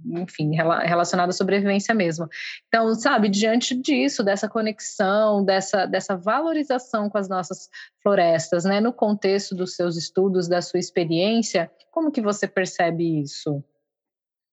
[0.05, 2.27] Enfim, relacionada à sobrevivência mesmo.
[2.67, 7.69] Então, sabe, diante disso, dessa conexão, dessa, dessa valorização com as nossas
[8.01, 8.79] florestas, né?
[8.79, 13.63] No contexto dos seus estudos, da sua experiência, como que você percebe isso?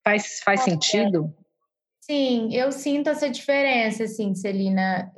[0.03, 1.33] Faz, faz sentido?
[2.01, 5.11] Sim, eu sinto essa diferença, assim, Celina.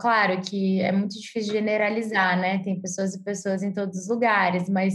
[0.00, 2.58] Claro que é muito difícil generalizar, né?
[2.62, 4.94] Tem pessoas e pessoas em todos os lugares, mas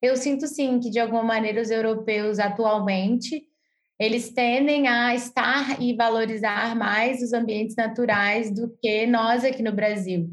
[0.00, 3.44] eu sinto sim que, de alguma maneira, os europeus atualmente
[3.98, 9.72] eles tendem a estar e valorizar mais os ambientes naturais do que nós aqui no
[9.72, 10.28] Brasil.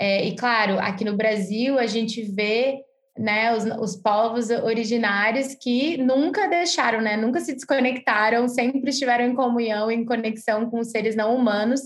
[0.00, 2.80] É, e claro, aqui no Brasil a gente vê
[3.18, 9.34] né, os, os povos originários que nunca deixaram, né, nunca se desconectaram, sempre estiveram em
[9.34, 11.80] comunhão, em conexão com os seres não humanos.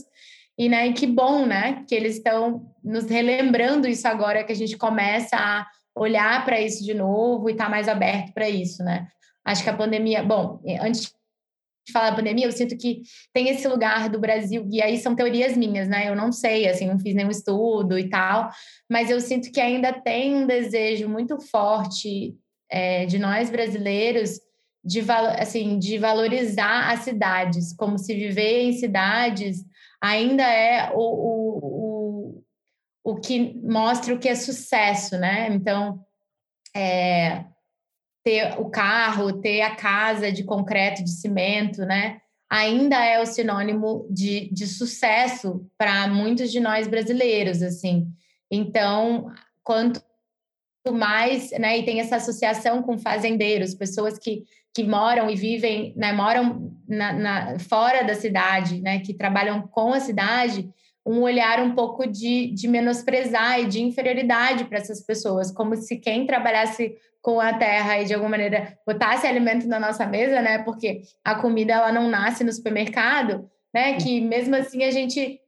[0.58, 4.56] E, né, e que bom, né, que eles estão nos relembrando isso agora que a
[4.56, 8.82] gente começa a olhar para isso de novo e estar tá mais aberto para isso,
[8.82, 9.06] né?
[9.44, 11.12] Acho que a pandemia, bom, antes
[11.87, 13.02] de falar da pandemia, eu sinto que
[13.33, 16.09] tem esse lugar do Brasil, e aí são teorias minhas, né?
[16.09, 18.50] Eu não sei, assim, não fiz nenhum estudo e tal,
[18.88, 22.37] mas eu sinto que ainda tem um desejo muito forte
[22.70, 24.40] é, de nós brasileiros
[24.85, 25.00] de,
[25.38, 29.64] assim, de valorizar as cidades, como se viver em cidades
[30.02, 32.42] ainda é o, o,
[33.05, 35.48] o, o que mostra o que é sucesso, né?
[35.52, 36.05] Então,
[36.74, 37.44] é,
[38.24, 42.20] ter o carro, ter a casa de concreto, de cimento, né?
[42.50, 48.06] Ainda é o sinônimo de, de sucesso para muitos de nós brasileiros, assim.
[48.50, 49.30] Então,
[49.64, 50.02] quanto
[50.92, 51.78] mais, né?
[51.78, 56.12] E tem essa associação com fazendeiros, pessoas que, que moram e vivem, né?
[56.12, 59.00] Moram na, na, fora da cidade, né?
[59.00, 60.68] Que trabalham com a cidade,
[61.04, 65.96] um olhar um pouco de, de menosprezar e de inferioridade para essas pessoas, como se
[65.96, 70.58] quem trabalhasse com a terra e de alguma maneira botasse alimento na nossa mesa, né?
[70.58, 73.94] Porque a comida ela não nasce no supermercado, né?
[73.96, 75.40] Que mesmo assim a gente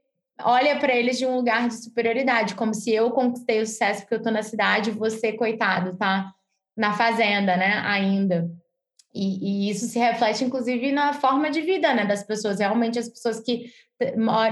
[0.42, 4.14] olha para eles de um lugar de superioridade, como se eu conquistei o sucesso porque
[4.14, 6.32] eu estou na cidade, você coitado, tá
[6.76, 7.80] na fazenda, né?
[7.84, 8.50] Ainda.
[9.14, 12.58] E, e, isso se reflete, inclusive, na forma de vida né, das pessoas.
[12.58, 13.70] Realmente, as pessoas que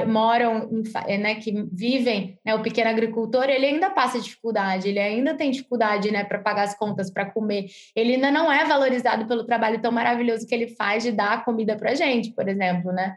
[0.07, 0.71] moram,
[1.09, 5.51] em, né, que vivem, né, o pequeno agricultor, ele ainda passa dificuldade, ele ainda tem
[5.51, 7.67] dificuldade né, para pagar as contas, para comer.
[7.97, 11.77] Ele ainda não é valorizado pelo trabalho tão maravilhoso que ele faz de dar comida
[11.77, 13.17] para a gente, por exemplo, né?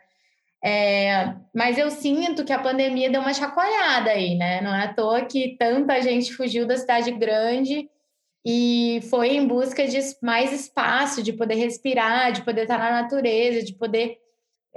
[0.64, 4.62] É, mas eu sinto que a pandemia deu uma chacoalhada aí, né?
[4.62, 7.88] Não é à toa que tanta gente fugiu da cidade grande
[8.46, 13.64] e foi em busca de mais espaço, de poder respirar, de poder estar na natureza,
[13.64, 14.20] de poder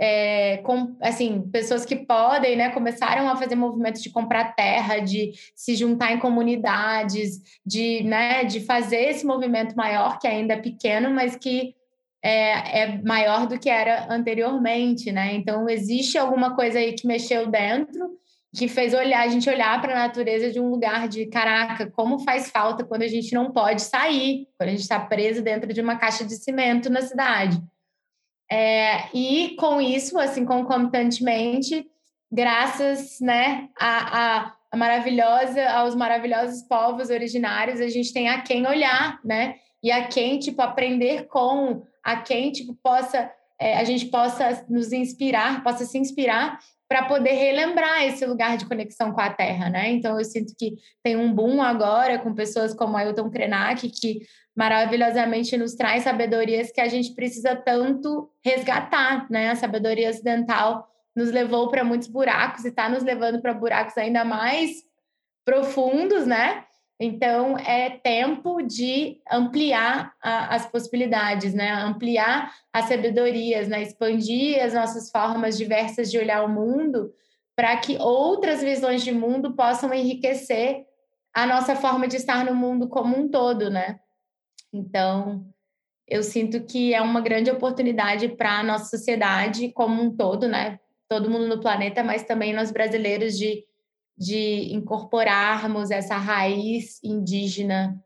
[0.01, 5.33] é, com, assim, pessoas que podem, né, começaram a fazer movimentos de comprar terra, de
[5.55, 11.11] se juntar em comunidades, de, né, de fazer esse movimento maior, que ainda é pequeno,
[11.11, 11.75] mas que
[12.23, 15.35] é, é maior do que era anteriormente, né?
[15.35, 18.19] Então, existe alguma coisa aí que mexeu dentro
[18.57, 22.19] que fez olhar a gente olhar para a natureza de um lugar de caraca, como
[22.21, 25.81] faz falta quando a gente não pode sair, quando a gente está preso dentro de
[25.81, 27.61] uma caixa de cimento na cidade.
[28.51, 31.87] É, e com isso, assim, concomitantemente,
[32.33, 38.67] graças né, a, a, a, maravilhosa, aos maravilhosos povos originários, a gente tem a quem
[38.67, 39.57] olhar, né?
[39.83, 43.31] E a quem, tipo, aprender com, a quem, tipo, possa,
[43.61, 46.59] é, a gente possa nos inspirar, possa se inspirar
[46.89, 49.91] para poder relembrar esse lugar de conexão com a Terra, né?
[49.91, 54.21] Então eu sinto que tem um boom agora com pessoas como Ailton Krenak que
[54.57, 59.51] maravilhosamente nos traz sabedorias que a gente precisa tanto resgatar, né?
[59.51, 64.25] A sabedoria ocidental nos levou para muitos buracos e está nos levando para buracos ainda
[64.25, 64.83] mais
[65.45, 66.65] profundos, né?
[67.01, 71.71] Então, é tempo de ampliar a, as possibilidades, né?
[71.73, 73.83] ampliar as sabedorias, né?
[73.83, 77.13] expandir as nossas formas diversas de olhar o mundo
[77.55, 80.85] para que outras visões de mundo possam enriquecer
[81.35, 84.01] a nossa forma de estar no mundo como um todo, né?
[84.73, 85.47] Então,
[86.07, 90.81] eu sinto que é uma grande oportunidade para a nossa sociedade como um todo, né?
[91.09, 93.65] Todo mundo no planeta, mas também nós brasileiros de
[94.19, 97.99] de incorporarmos essa raiz indígena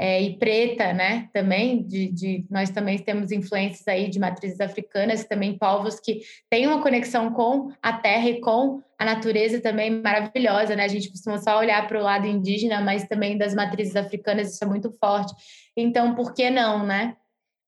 [0.00, 1.28] é, e preta, né?
[1.30, 6.66] Também de, de, nós também temos influências aí de matrizes africanas, também povos que têm
[6.66, 10.84] uma conexão com a terra e com a natureza também maravilhosa, né?
[10.84, 14.64] A gente costuma só olhar para o lado indígena, mas também das matrizes africanas isso
[14.64, 15.34] é muito forte.
[15.76, 17.14] Então, por que não, né?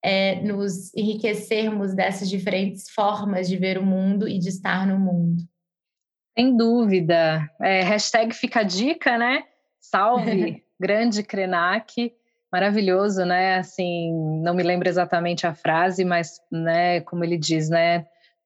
[0.03, 5.43] É, nos enriquecermos dessas diferentes formas de ver o mundo e de estar no mundo.
[6.37, 7.49] Sem dúvida.
[7.61, 9.43] É, hashtag fica a dica, né?
[9.79, 12.11] Salve, grande Krenak.
[12.51, 13.57] Maravilhoso, né?
[13.57, 14.11] Assim,
[14.43, 18.05] não me lembro exatamente a frase, mas, né, como ele diz, né?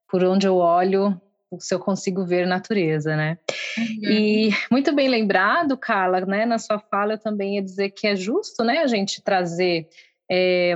[0.09, 1.19] Por onde eu olho,
[1.59, 3.37] se eu consigo ver natureza, né?
[3.77, 4.09] Uhum.
[4.09, 6.45] E muito bem lembrado, Carla, né?
[6.45, 8.79] Na sua fala eu também ia dizer que é justo, né?
[8.79, 9.87] A gente trazer
[10.29, 10.73] é,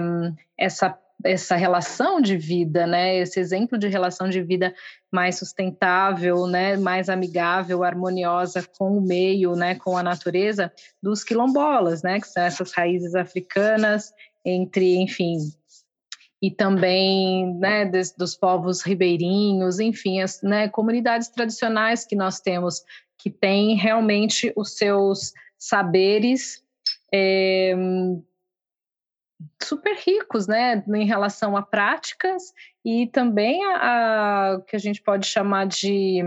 [0.57, 3.17] essa essa relação de vida, né?
[3.17, 4.73] Esse exemplo de relação de vida
[5.11, 6.77] mais sustentável, né?
[6.77, 9.75] Mais amigável, harmoniosa com o meio, né?
[9.75, 12.19] Com a natureza dos quilombolas, né?
[12.19, 14.11] Que são essas raízes africanas
[14.43, 15.37] entre, enfim,
[16.41, 22.83] e também né, des, dos povos ribeirinhos, enfim, as né, comunidades tradicionais que nós temos,
[23.17, 26.63] que têm realmente os seus saberes
[27.13, 27.75] é,
[29.61, 33.75] super ricos, né, em relação a práticas e também a,
[34.55, 36.21] a que a gente pode chamar de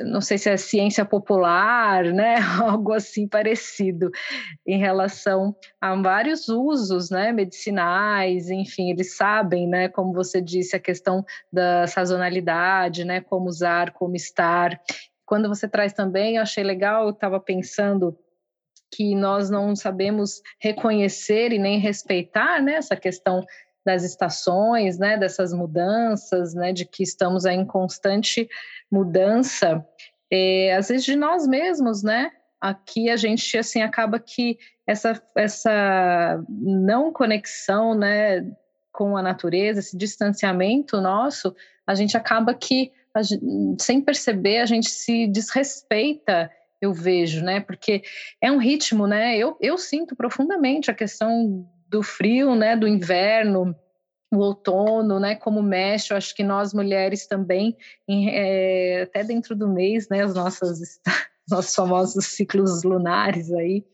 [0.00, 4.10] não sei se é ciência popular, né, algo assim parecido,
[4.66, 10.80] em relação a vários usos, né, medicinais, enfim, eles sabem, né, como você disse, a
[10.80, 14.80] questão da sazonalidade, né, como usar, como estar.
[15.26, 18.16] Quando você traz também, eu achei legal, eu estava pensando
[18.94, 23.44] que nós não sabemos reconhecer e nem respeitar, né, essa questão
[23.84, 28.48] das estações, né, dessas mudanças, né, de que estamos em constante
[28.90, 29.84] mudança,
[30.30, 32.30] é, às vezes de nós mesmos, né?
[32.60, 38.40] Aqui a gente assim acaba que essa essa não conexão, né,
[38.90, 41.54] com a natureza, esse distanciamento nosso,
[41.86, 42.92] a gente acaba que
[43.78, 46.50] sem perceber a gente se desrespeita
[46.84, 47.60] eu vejo, né?
[47.60, 48.02] Porque
[48.40, 49.36] é um ritmo, né?
[49.36, 53.74] Eu, eu sinto profundamente a questão do frio, né, do inverno,
[54.32, 57.76] o outono, né, como mexe, eu acho que nós mulheres também,
[58.08, 61.00] em, é, até dentro do mês, né, as nossas
[61.48, 63.84] nossos famosos ciclos lunares aí,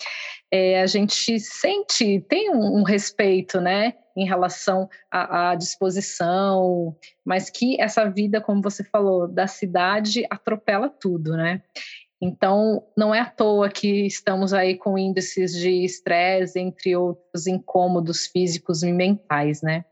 [0.53, 7.51] é, a gente sente, tem um, um respeito, né, em relação à, à, disposição, mas
[7.51, 11.63] que essa vida, como você falou, da cidade atropela tudo, né?
[12.23, 18.27] Então, não é à toa que estamos aí com índices de estresse, entre outros incômodos
[18.27, 19.87] físicos e mentais, né?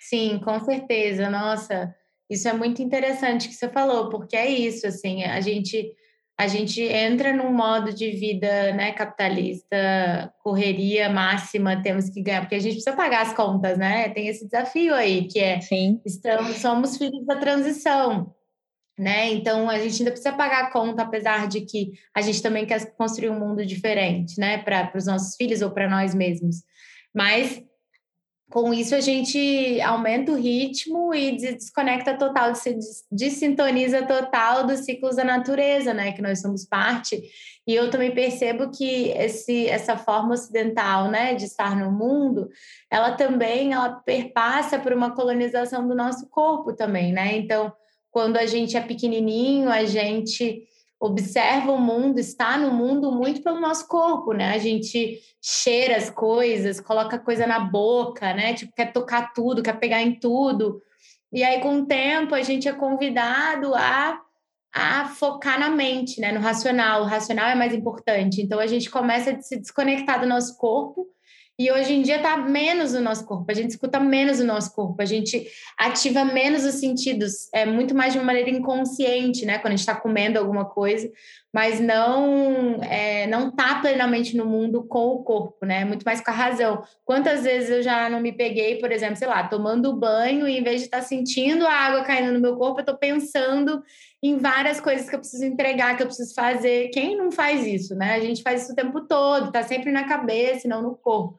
[0.00, 1.28] Sim, com certeza.
[1.28, 1.94] Nossa,
[2.30, 5.94] isso é muito interessante que você falou, porque é isso, assim, a gente
[6.38, 12.54] a gente entra num modo de vida, né, capitalista, correria máxima, temos que ganhar, porque
[12.54, 14.08] a gente precisa pagar as contas, né?
[14.08, 16.00] Tem esse desafio aí, que é Sim.
[16.02, 18.34] estamos somos filhos da transição
[19.00, 19.30] né?
[19.32, 22.92] Então a gente ainda precisa pagar a conta, apesar de que a gente também quer
[22.92, 24.58] construir um mundo diferente, né?
[24.58, 26.56] Para os nossos filhos ou para nós mesmos.
[27.14, 27.62] Mas
[28.50, 32.76] com isso a gente aumenta o ritmo e desconecta total, se
[33.10, 36.12] desintoniza total dos ciclos da natureza, né?
[36.12, 37.22] Que nós somos parte.
[37.66, 42.48] E eu também percebo que esse, essa forma ocidental, né, de estar no mundo,
[42.90, 47.36] ela também ela perpassa por uma colonização do nosso corpo também, né?
[47.36, 47.72] Então
[48.10, 50.66] quando a gente é pequenininho, a gente
[51.00, 54.52] observa o mundo, está no mundo muito pelo nosso corpo, né?
[54.52, 58.52] A gente cheira as coisas, coloca coisa na boca, né?
[58.52, 60.82] Tipo, quer tocar tudo, quer pegar em tudo.
[61.32, 64.20] E aí, com o tempo, a gente é convidado a,
[64.74, 66.32] a focar na mente, né?
[66.32, 67.02] No racional.
[67.02, 68.42] O racional é mais importante.
[68.42, 71.06] Então, a gente começa a se desconectar do nosso corpo
[71.60, 74.74] e hoje em dia está menos o nosso corpo, a gente escuta menos o nosso
[74.74, 75.46] corpo, a gente
[75.76, 79.58] ativa menos os sentidos, é muito mais de uma maneira inconsciente, né?
[79.58, 81.12] Quando a gente está comendo alguma coisa,
[81.52, 85.84] mas não é, não tá plenamente no mundo com o corpo, né?
[85.84, 86.82] Muito mais com a razão.
[87.04, 90.62] Quantas vezes eu já não me peguei, por exemplo, sei lá, tomando banho e em
[90.62, 93.82] vez de estar tá sentindo a água caindo no meu corpo, eu estou pensando
[94.22, 96.88] em várias coisas que eu preciso entregar, que eu preciso fazer.
[96.88, 98.14] Quem não faz isso, né?
[98.14, 101.38] A gente faz isso o tempo todo, tá sempre na cabeça não no corpo.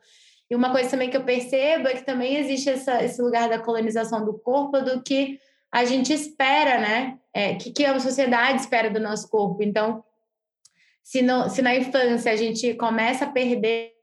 [0.49, 3.59] E uma coisa também que eu percebo é que também existe essa, esse lugar da
[3.59, 5.39] colonização do corpo do que
[5.71, 7.17] a gente espera, né?
[7.33, 9.63] É, que, que a sociedade espera do nosso corpo.
[9.63, 10.03] Então,
[11.03, 13.93] se, no, se na infância a gente começa a perder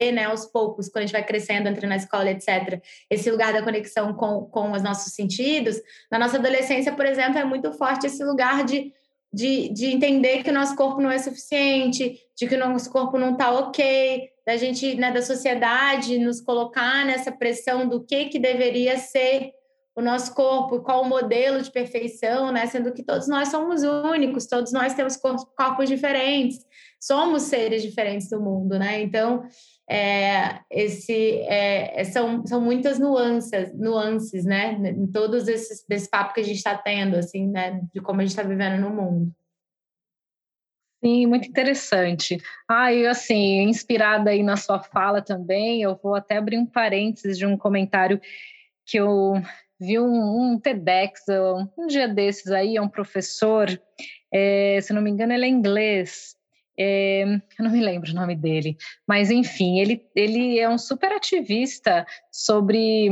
[0.00, 3.62] né, aos poucos, quando a gente vai crescendo, entra na escola, etc., esse lugar da
[3.62, 5.76] conexão com, com os nossos sentidos,
[6.10, 8.92] na nossa adolescência, por exemplo, é muito forte esse lugar de,
[9.32, 13.18] de, de entender que o nosso corpo não é suficiente, de que o nosso corpo
[13.18, 18.38] não está ok, da gente, né, da sociedade nos colocar nessa pressão do que, que
[18.38, 19.52] deveria ser
[19.94, 22.66] o nosso corpo, qual o modelo de perfeição, né?
[22.66, 26.58] Sendo que todos nós somos únicos, todos nós temos corpos diferentes,
[26.98, 29.02] somos seres diferentes do mundo, né?
[29.02, 29.44] Então,
[29.90, 34.74] é, esse, é, é, são, são muitas nuances, nuances, né?
[34.74, 37.80] Em todos esses desse papo que a gente está tendo, assim, né?
[37.92, 39.32] De como a gente está vivendo no mundo.
[41.02, 42.38] Sim, muito interessante.
[42.68, 47.36] Ah, e assim, inspirada aí na sua fala também, eu vou até abrir um parênteses
[47.36, 48.20] de um comentário
[48.86, 49.34] que eu
[49.80, 51.22] vi um, um TEDx
[51.76, 53.66] um dia desses aí, é um professor,
[54.32, 56.36] é, se não me engano, ele é inglês,
[56.78, 61.12] é, eu não me lembro o nome dele, mas enfim, ele, ele é um super
[61.12, 63.08] ativista sobre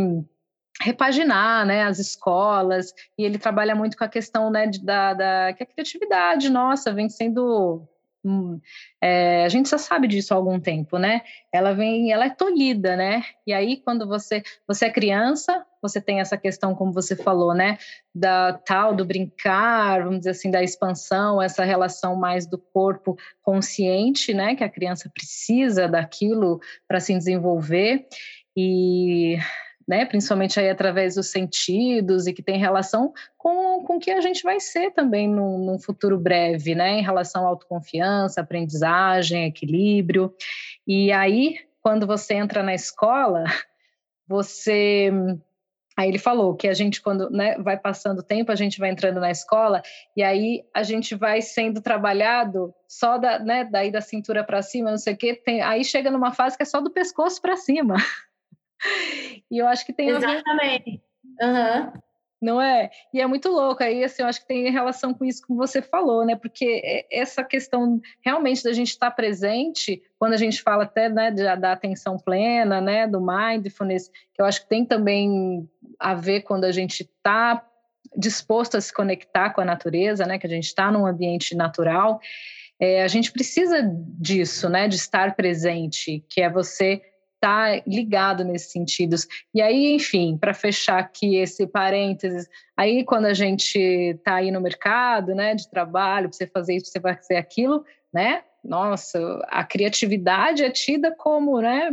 [0.80, 5.62] repaginar né, as escolas, e ele trabalha muito com a questão né, da, da que
[5.62, 7.88] a criatividade nossa vem sendo
[9.00, 11.22] é, a gente já sabe disso há algum tempo, né?
[11.52, 13.22] Ela vem, ela é tolhida, né?
[13.46, 17.78] E aí, quando você, você é criança, você tem essa questão, como você falou, né?
[18.14, 24.34] Da tal, do brincar, vamos dizer assim, da expansão, essa relação mais do corpo consciente,
[24.34, 24.54] né?
[24.54, 28.06] Que a criança precisa daquilo para se desenvolver.
[28.56, 29.38] E
[29.88, 34.42] né, principalmente aí através dos sentidos e que tem relação com, o que a gente
[34.42, 40.34] vai ser também num, num futuro breve, né, em relação à autoconfiança, aprendizagem, equilíbrio.
[40.86, 43.44] E aí, quando você entra na escola,
[44.28, 45.10] você
[45.98, 48.88] Aí ele falou que a gente, quando né, vai passando o tempo, a gente vai
[48.88, 49.82] entrando na escola
[50.16, 54.92] e aí a gente vai sendo trabalhado só da, né, daí da cintura para cima,
[54.92, 55.34] não sei o quê.
[55.34, 57.96] Tem, aí chega numa fase que é só do pescoço para cima.
[59.50, 61.02] E eu acho que tem Exatamente.
[61.40, 61.92] Uhum.
[62.40, 62.90] Não é?
[63.12, 63.82] E é muito louco.
[63.82, 66.36] Aí, assim, eu acho que tem relação com isso que você falou, né?
[66.36, 71.56] Porque essa questão realmente da gente estar presente, quando a gente fala até né, da,
[71.56, 75.68] da atenção plena, né, do mindfulness, que eu acho que tem também
[75.98, 77.64] a ver quando a gente está
[78.16, 80.38] disposto a se conectar com a natureza, né?
[80.38, 82.20] Que a gente está num ambiente natural.
[82.80, 83.82] É, a gente precisa
[84.18, 84.88] disso, né?
[84.88, 87.02] De estar presente, que é você
[87.38, 89.26] está ligado nesses sentidos.
[89.54, 94.60] E aí, enfim, para fechar aqui esse parênteses, aí quando a gente está aí no
[94.60, 98.42] mercado, né, de trabalho, você fazer isso, você vai fazer aquilo, né?
[98.62, 101.90] Nossa, a criatividade é tida como, né,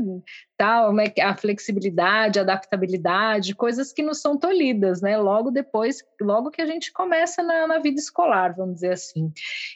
[0.58, 0.92] tal,
[1.22, 5.18] a flexibilidade, a adaptabilidade, coisas que não são tolhidas, né?
[5.18, 9.32] Logo depois, logo que a gente começa na, na vida escolar, vamos dizer assim.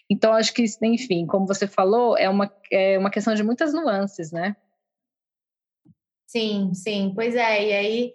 [0.09, 4.31] Então, acho que, enfim, como você falou, é uma, é uma questão de muitas nuances,
[4.31, 4.55] né?
[6.25, 7.67] Sim, sim, pois é.
[7.67, 8.13] E aí,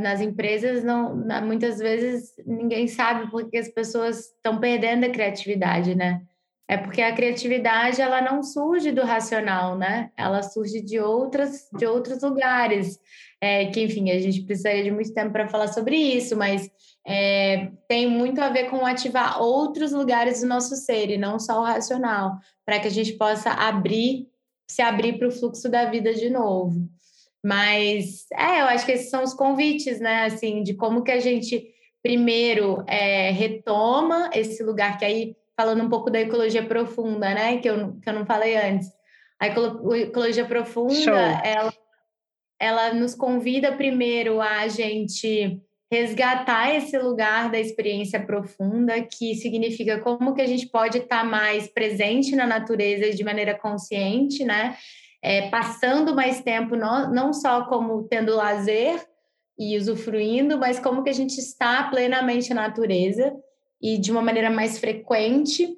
[0.00, 1.14] nas empresas, não,
[1.44, 6.24] muitas vezes ninguém sabe porque as pessoas estão perdendo a criatividade, né?
[6.66, 10.10] É porque a criatividade ela não surge do racional, né?
[10.16, 12.98] Ela surge de outras de outros lugares.
[13.40, 16.70] É, que enfim a gente precisaria de muito tempo para falar sobre isso, mas
[17.06, 21.60] é, tem muito a ver com ativar outros lugares do nosso ser e não só
[21.60, 24.26] o racional, para que a gente possa abrir,
[24.70, 26.88] se abrir para o fluxo da vida de novo.
[27.44, 30.24] Mas é, eu acho que esses são os convites, né?
[30.24, 31.66] Assim, de como que a gente
[32.02, 37.58] primeiro é, retoma esse lugar que aí falando um pouco da ecologia profunda, né?
[37.58, 38.88] Que eu, que eu não falei antes.
[39.40, 41.72] A ecologia profunda, ela,
[42.58, 50.34] ela nos convida primeiro a gente resgatar esse lugar da experiência profunda, que significa como
[50.34, 54.76] que a gente pode estar mais presente na natureza de maneira consciente, né?
[55.24, 59.02] é, passando mais tempo, não, não só como tendo lazer
[59.58, 63.34] e usufruindo, mas como que a gente está plenamente na natureza
[63.84, 65.76] e de uma maneira mais frequente,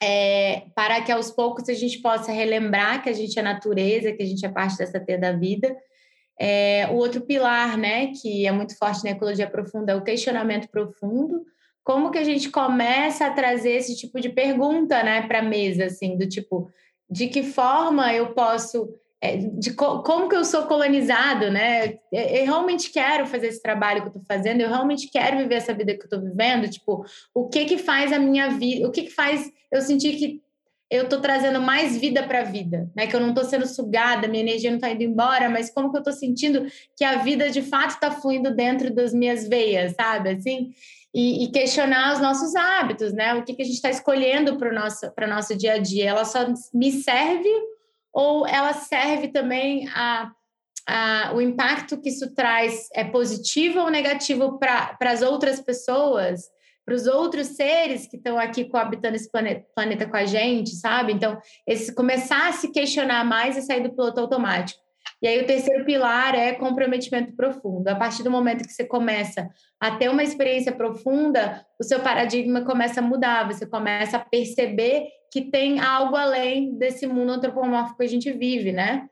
[0.00, 4.22] é, para que aos poucos a gente possa relembrar que a gente é natureza, que
[4.22, 5.76] a gente é parte dessa teia da vida.
[6.40, 10.68] É, o outro pilar, né, que é muito forte na ecologia profunda, é o questionamento
[10.68, 11.44] profundo.
[11.82, 15.86] Como que a gente começa a trazer esse tipo de pergunta, né, para a mesa,
[15.86, 16.70] assim, do tipo,
[17.10, 18.88] de que forma eu posso
[19.58, 21.98] de co como que eu sou colonizado, né?
[22.10, 25.72] Eu realmente quero fazer esse trabalho que eu estou fazendo, eu realmente quero viver essa
[25.72, 26.68] vida que eu estou vivendo.
[26.68, 28.86] Tipo, o que que faz a minha vida?
[28.86, 30.42] O que que faz eu sentir que
[30.90, 33.06] eu estou trazendo mais vida para a vida, né?
[33.06, 35.96] Que eu não estou sendo sugada, minha energia não está indo embora, mas como que
[35.96, 36.66] eu estou sentindo
[36.96, 40.30] que a vida de fato está fluindo dentro das minhas veias, sabe?
[40.30, 40.72] Assim
[41.14, 43.34] e, e, questionar os nossos hábitos, né?
[43.34, 46.08] O que, que a gente está escolhendo para o nosso, nosso dia a dia.
[46.08, 47.48] Ela só me serve
[48.12, 50.30] ou ela serve também a,
[50.86, 56.42] a o impacto que isso traz é positivo ou negativo para as outras pessoas,
[56.84, 61.12] para os outros seres que estão aqui coabitando esse planeta, planeta com a gente, sabe?
[61.12, 64.81] Então, esse começar a se questionar mais e sair do piloto automático.
[65.22, 67.86] E aí o terceiro pilar é comprometimento profundo.
[67.86, 69.48] A partir do momento que você começa
[69.78, 75.06] a ter uma experiência profunda, o seu paradigma começa a mudar, você começa a perceber
[75.30, 79.08] que tem algo além desse mundo antropomórfico que a gente vive, né?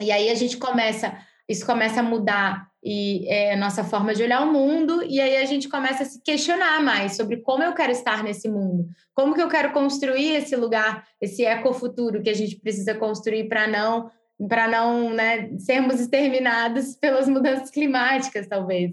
[0.00, 4.24] E aí a gente começa, isso começa a mudar e é, a nossa forma de
[4.24, 7.74] olhar o mundo, e aí a gente começa a se questionar mais sobre como eu
[7.74, 12.34] quero estar nesse mundo, como que eu quero construir esse lugar, esse ecofuturo que a
[12.34, 14.10] gente precisa construir para não
[14.48, 18.92] para não né, sermos exterminados pelas mudanças climáticas, talvez.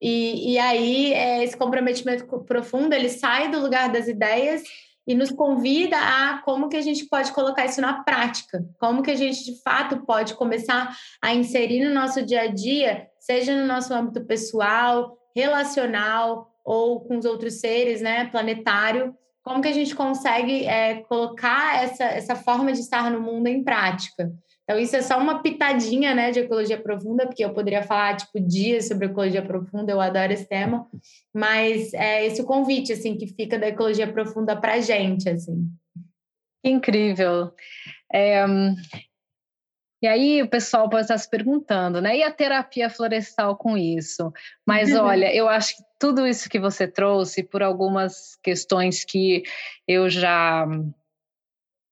[0.00, 4.62] E, e aí, é, esse comprometimento profundo, ele sai do lugar das ideias
[5.06, 9.10] e nos convida a como que a gente pode colocar isso na prática, como que
[9.10, 13.66] a gente, de fato, pode começar a inserir no nosso dia a dia, seja no
[13.66, 19.94] nosso âmbito pessoal, relacional ou com os outros seres, né, planetário, como que a gente
[19.94, 24.30] consegue é, colocar essa, essa forma de estar no mundo em prática.
[24.68, 28.38] Então, isso é só uma pitadinha né, de ecologia profunda, porque eu poderia falar tipo
[28.38, 30.86] dias sobre ecologia profunda, eu adoro esse tema,
[31.34, 35.26] mas é esse o convite assim que fica da ecologia profunda para a gente.
[35.26, 35.66] Assim.
[36.62, 37.50] Incrível.
[38.12, 38.44] É,
[40.02, 42.18] e aí o pessoal pode estar se perguntando, né?
[42.18, 44.30] E a terapia florestal com isso?
[44.66, 49.42] Mas olha, eu acho que tudo isso que você trouxe, por algumas questões que
[49.86, 50.66] eu já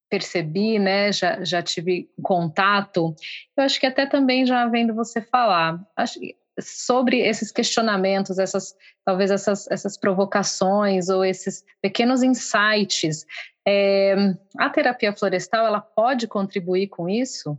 [0.09, 1.11] percebi, né?
[1.11, 3.15] Já, já tive contato,
[3.55, 5.79] eu acho que até também já vendo você falar.
[5.95, 6.19] Acho
[6.59, 13.25] sobre esses questionamentos, essas talvez essas, essas provocações ou esses pequenos insights,
[13.65, 14.15] é,
[14.57, 17.57] a terapia florestal ela pode contribuir com isso?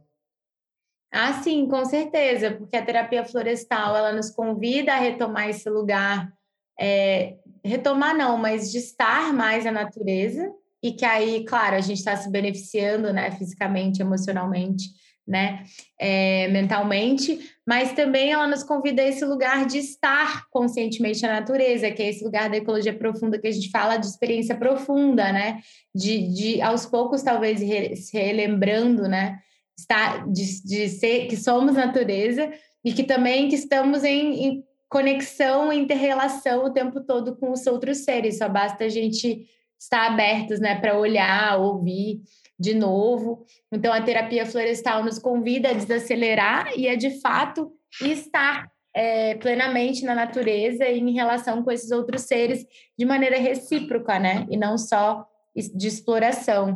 [1.12, 6.30] Ah, sim, com certeza, porque a terapia florestal ela nos convida a retomar esse lugar,
[6.78, 10.52] é, retomar não, mas de estar mais na natureza
[10.82, 14.84] e que aí, claro, a gente está se beneficiando, né, fisicamente, emocionalmente,
[15.26, 15.64] né,
[16.00, 21.90] é, mentalmente, mas também ela nos convida a esse lugar de estar conscientemente na natureza,
[21.90, 25.60] que é esse lugar da ecologia profunda que a gente fala de experiência profunda, né,
[25.94, 29.38] de, de aos poucos talvez se relembrando, né,
[29.78, 32.50] está, de, de ser que somos natureza
[32.84, 37.98] e que também que estamos em, em conexão, interrelação o tempo todo com os outros
[37.98, 38.38] seres.
[38.38, 39.46] Só basta a gente
[39.78, 42.20] estar abertos, né, para olhar, ouvir
[42.58, 43.44] de novo.
[43.70, 47.72] Então a terapia florestal nos convida a desacelerar e a de fato
[48.02, 52.66] estar é, plenamente na natureza e em relação com esses outros seres
[52.98, 54.46] de maneira recíproca, né?
[54.50, 55.24] E não só
[55.54, 56.74] de exploração.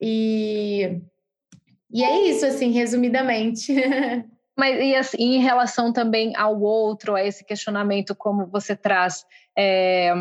[0.00, 1.00] E
[1.94, 3.72] e é isso, assim, resumidamente.
[4.58, 9.24] Mas e assim, em relação também ao outro, a esse questionamento, como você traz
[9.56, 10.12] é,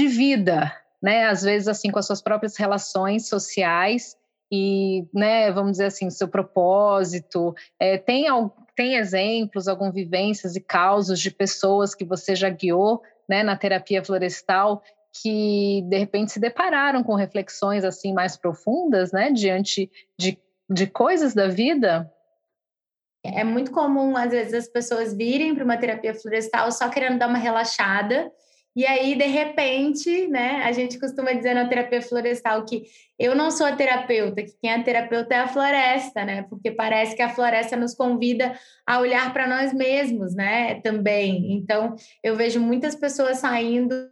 [0.00, 0.72] de vida,
[1.02, 1.26] né?
[1.26, 4.16] Às vezes, assim, com as suas próprias relações sociais
[4.50, 7.54] e, né, vamos dizer assim, seu propósito.
[7.78, 8.26] É, tem,
[8.74, 14.02] tem exemplos, algumas vivências e causos de pessoas que você já guiou, né, na terapia
[14.02, 14.82] florestal
[15.22, 20.38] que de repente se depararam com reflexões assim mais profundas, né, diante de,
[20.68, 22.08] de coisas da vida?
[23.24, 27.28] É muito comum às vezes as pessoas virem para uma terapia florestal só querendo dar
[27.28, 28.30] uma relaxada
[28.74, 32.84] e aí, de repente, né, a gente costuma dizer na terapia florestal que
[33.18, 36.46] eu não sou a terapeuta, que quem é terapeuta é a floresta, né?
[36.48, 38.56] Porque parece que a floresta nos convida
[38.86, 40.80] a olhar para nós mesmos, né?
[40.82, 41.52] Também.
[41.52, 44.08] Então, eu vejo muitas pessoas saindo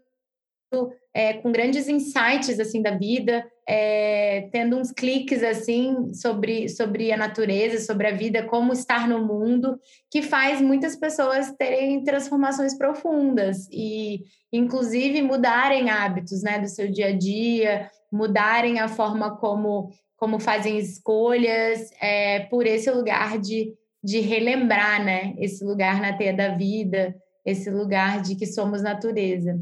[1.14, 7.18] é, com grandes insights assim da vida, é, tendo uns cliques assim sobre, sobre a
[7.18, 9.78] natureza, sobre a vida, como estar no mundo,
[10.10, 17.08] que faz muitas pessoas terem transformações profundas e, inclusive, mudarem hábitos, né, do seu dia
[17.08, 24.18] a dia, mudarem a forma como como fazem escolhas, é, por esse lugar de, de
[24.18, 27.14] relembrar, né, esse lugar na teia da vida,
[27.46, 29.60] esse lugar de que somos natureza.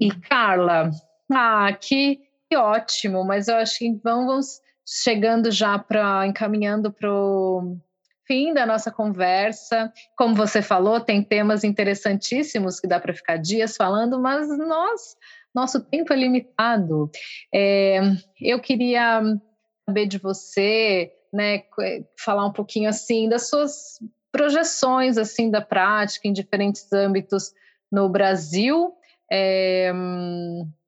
[0.00, 0.90] E Carla,
[1.30, 2.20] ah, que,
[2.56, 7.76] ótimo, mas eu acho que vamos chegando já para encaminhando para o
[8.26, 9.92] fim da nossa conversa.
[10.16, 15.16] Como você falou, tem temas interessantíssimos que dá para ficar dias falando, mas nós,
[15.54, 17.10] nosso tempo é limitado.
[17.54, 18.00] É,
[18.40, 19.22] eu queria
[19.86, 21.62] saber de você, né,
[22.18, 23.98] falar um pouquinho assim das suas
[24.30, 27.52] projeções assim da prática em diferentes âmbitos
[27.90, 28.94] no Brasil
[29.34, 29.90] é,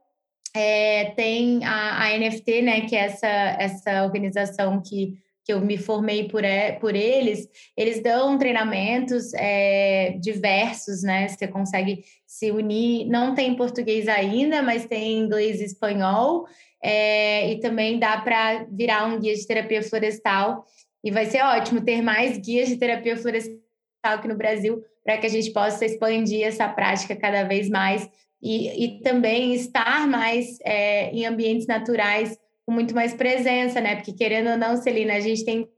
[0.56, 5.78] é, tem a, a, NFT, né, que é essa, essa organização que, que eu me
[5.78, 13.06] formei por, é, por eles, eles dão treinamentos é, diversos, né, você consegue se unir,
[13.08, 16.46] não tem português ainda, mas tem inglês e espanhol,
[16.84, 20.66] é, e também dá para virar um guia de terapia florestal,
[21.04, 23.60] e vai ser ótimo ter mais guias de terapia florestal
[24.04, 28.10] aqui no Brasil, para que a gente possa expandir essa prática cada vez mais
[28.42, 33.96] e, e também estar mais é, em ambientes naturais com muito mais presença, né?
[33.96, 35.70] Porque querendo ou não, Celina, a gente tem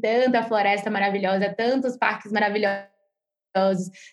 [0.00, 2.88] tanta floresta maravilhosa, tantos parques maravilhosos,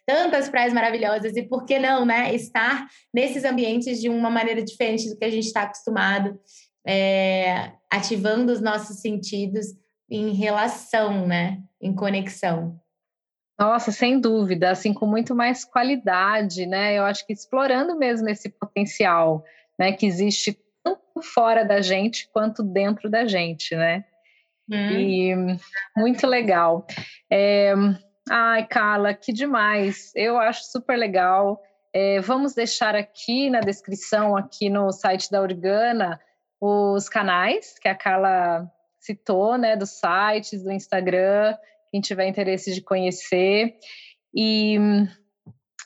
[0.05, 2.33] tantas praias maravilhosas, e por que não, né?
[2.35, 6.39] Estar nesses ambientes de uma maneira diferente do que a gente está acostumado,
[6.85, 9.67] é, ativando os nossos sentidos
[10.11, 11.59] em relação, né?
[11.81, 12.77] Em conexão.
[13.57, 16.97] Nossa, sem dúvida, assim, com muito mais qualidade, né?
[16.97, 19.45] Eu acho que explorando mesmo esse potencial,
[19.79, 24.03] né, que existe tanto fora da gente quanto dentro da gente, né?
[24.69, 24.75] Hum.
[24.75, 25.35] E
[25.95, 26.85] muito legal.
[27.31, 27.73] É...
[28.29, 30.11] Ai, Carla, que demais!
[30.15, 31.61] Eu acho super legal.
[31.93, 36.19] É, vamos deixar aqui na descrição, aqui no site da Organa,
[36.59, 41.57] os canais que a Carla citou, né, dos sites, do Instagram,
[41.91, 43.75] quem tiver interesse de conhecer.
[44.33, 44.77] E,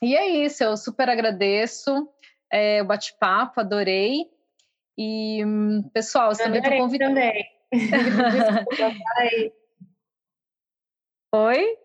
[0.03, 2.07] e é isso, eu super agradeço
[2.51, 4.25] é, o bate-papo, adorei.
[4.97, 5.41] E,
[5.93, 7.13] pessoal, você também está convidado.
[7.13, 7.45] Também.
[7.73, 8.95] Desculpa.
[11.33, 11.77] Oi?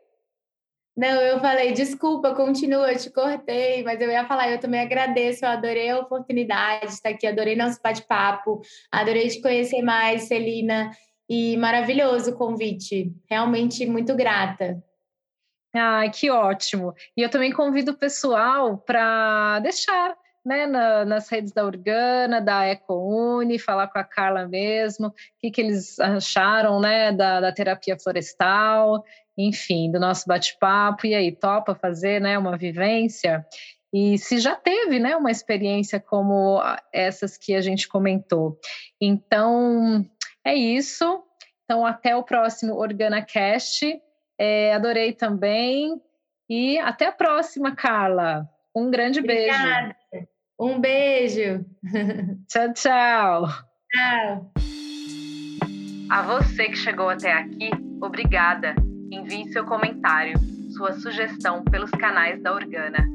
[0.96, 5.44] Não, eu falei, desculpa, continua, eu te cortei, mas eu ia falar, eu também agradeço,
[5.44, 8.60] eu adorei a oportunidade de estar aqui, adorei nosso bate-papo,
[8.92, 10.90] adorei te conhecer mais, Celina.
[11.30, 13.14] E maravilhoso o convite.
[13.30, 14.82] Realmente muito grata.
[15.72, 16.92] Ah, que ótimo.
[17.16, 22.66] E eu também convido o pessoal para deixar né, na, nas redes da Organa, da
[22.66, 27.96] EcoUni, falar com a Carla mesmo, o que, que eles acharam né, da, da terapia
[27.96, 29.04] florestal,
[29.38, 31.06] enfim, do nosso bate-papo.
[31.06, 33.46] E aí, topa fazer né, uma vivência?
[33.92, 36.60] E se já teve né, uma experiência como
[36.92, 38.58] essas que a gente comentou.
[39.00, 40.04] Então,
[40.44, 41.22] é isso.
[41.64, 44.00] Então, até o próximo OrganaCast.
[44.38, 46.00] É, adorei também.
[46.48, 48.48] E até a próxima, Carla.
[48.74, 49.96] Um grande Obrigada.
[50.10, 50.26] beijo.
[50.58, 51.64] Um beijo.
[52.48, 53.48] Tchau, tchau.
[53.92, 54.52] Tchau.
[56.10, 57.70] A você que chegou até aqui,
[58.02, 58.74] obrigada.
[59.12, 60.38] Envie seu comentário,
[60.76, 63.06] sua sugestão pelos canais da Organa.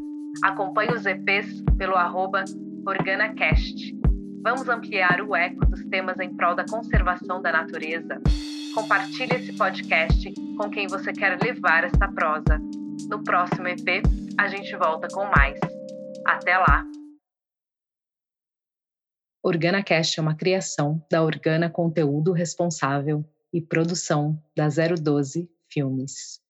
[0.43, 2.45] Acompanhe os EPs pelo arroba
[2.87, 3.93] OrganaCast.
[4.45, 8.21] Vamos ampliar o eco dos temas em prol da conservação da natureza.
[8.75, 12.59] Compartilhe esse podcast com quem você quer levar esta prosa.
[13.09, 14.03] No próximo EP,
[14.37, 15.59] a gente volta com mais.
[16.27, 16.85] Até lá!
[19.43, 26.44] OrganaCast é uma criação da Organa Conteúdo Responsável e produção da 012 Filmes.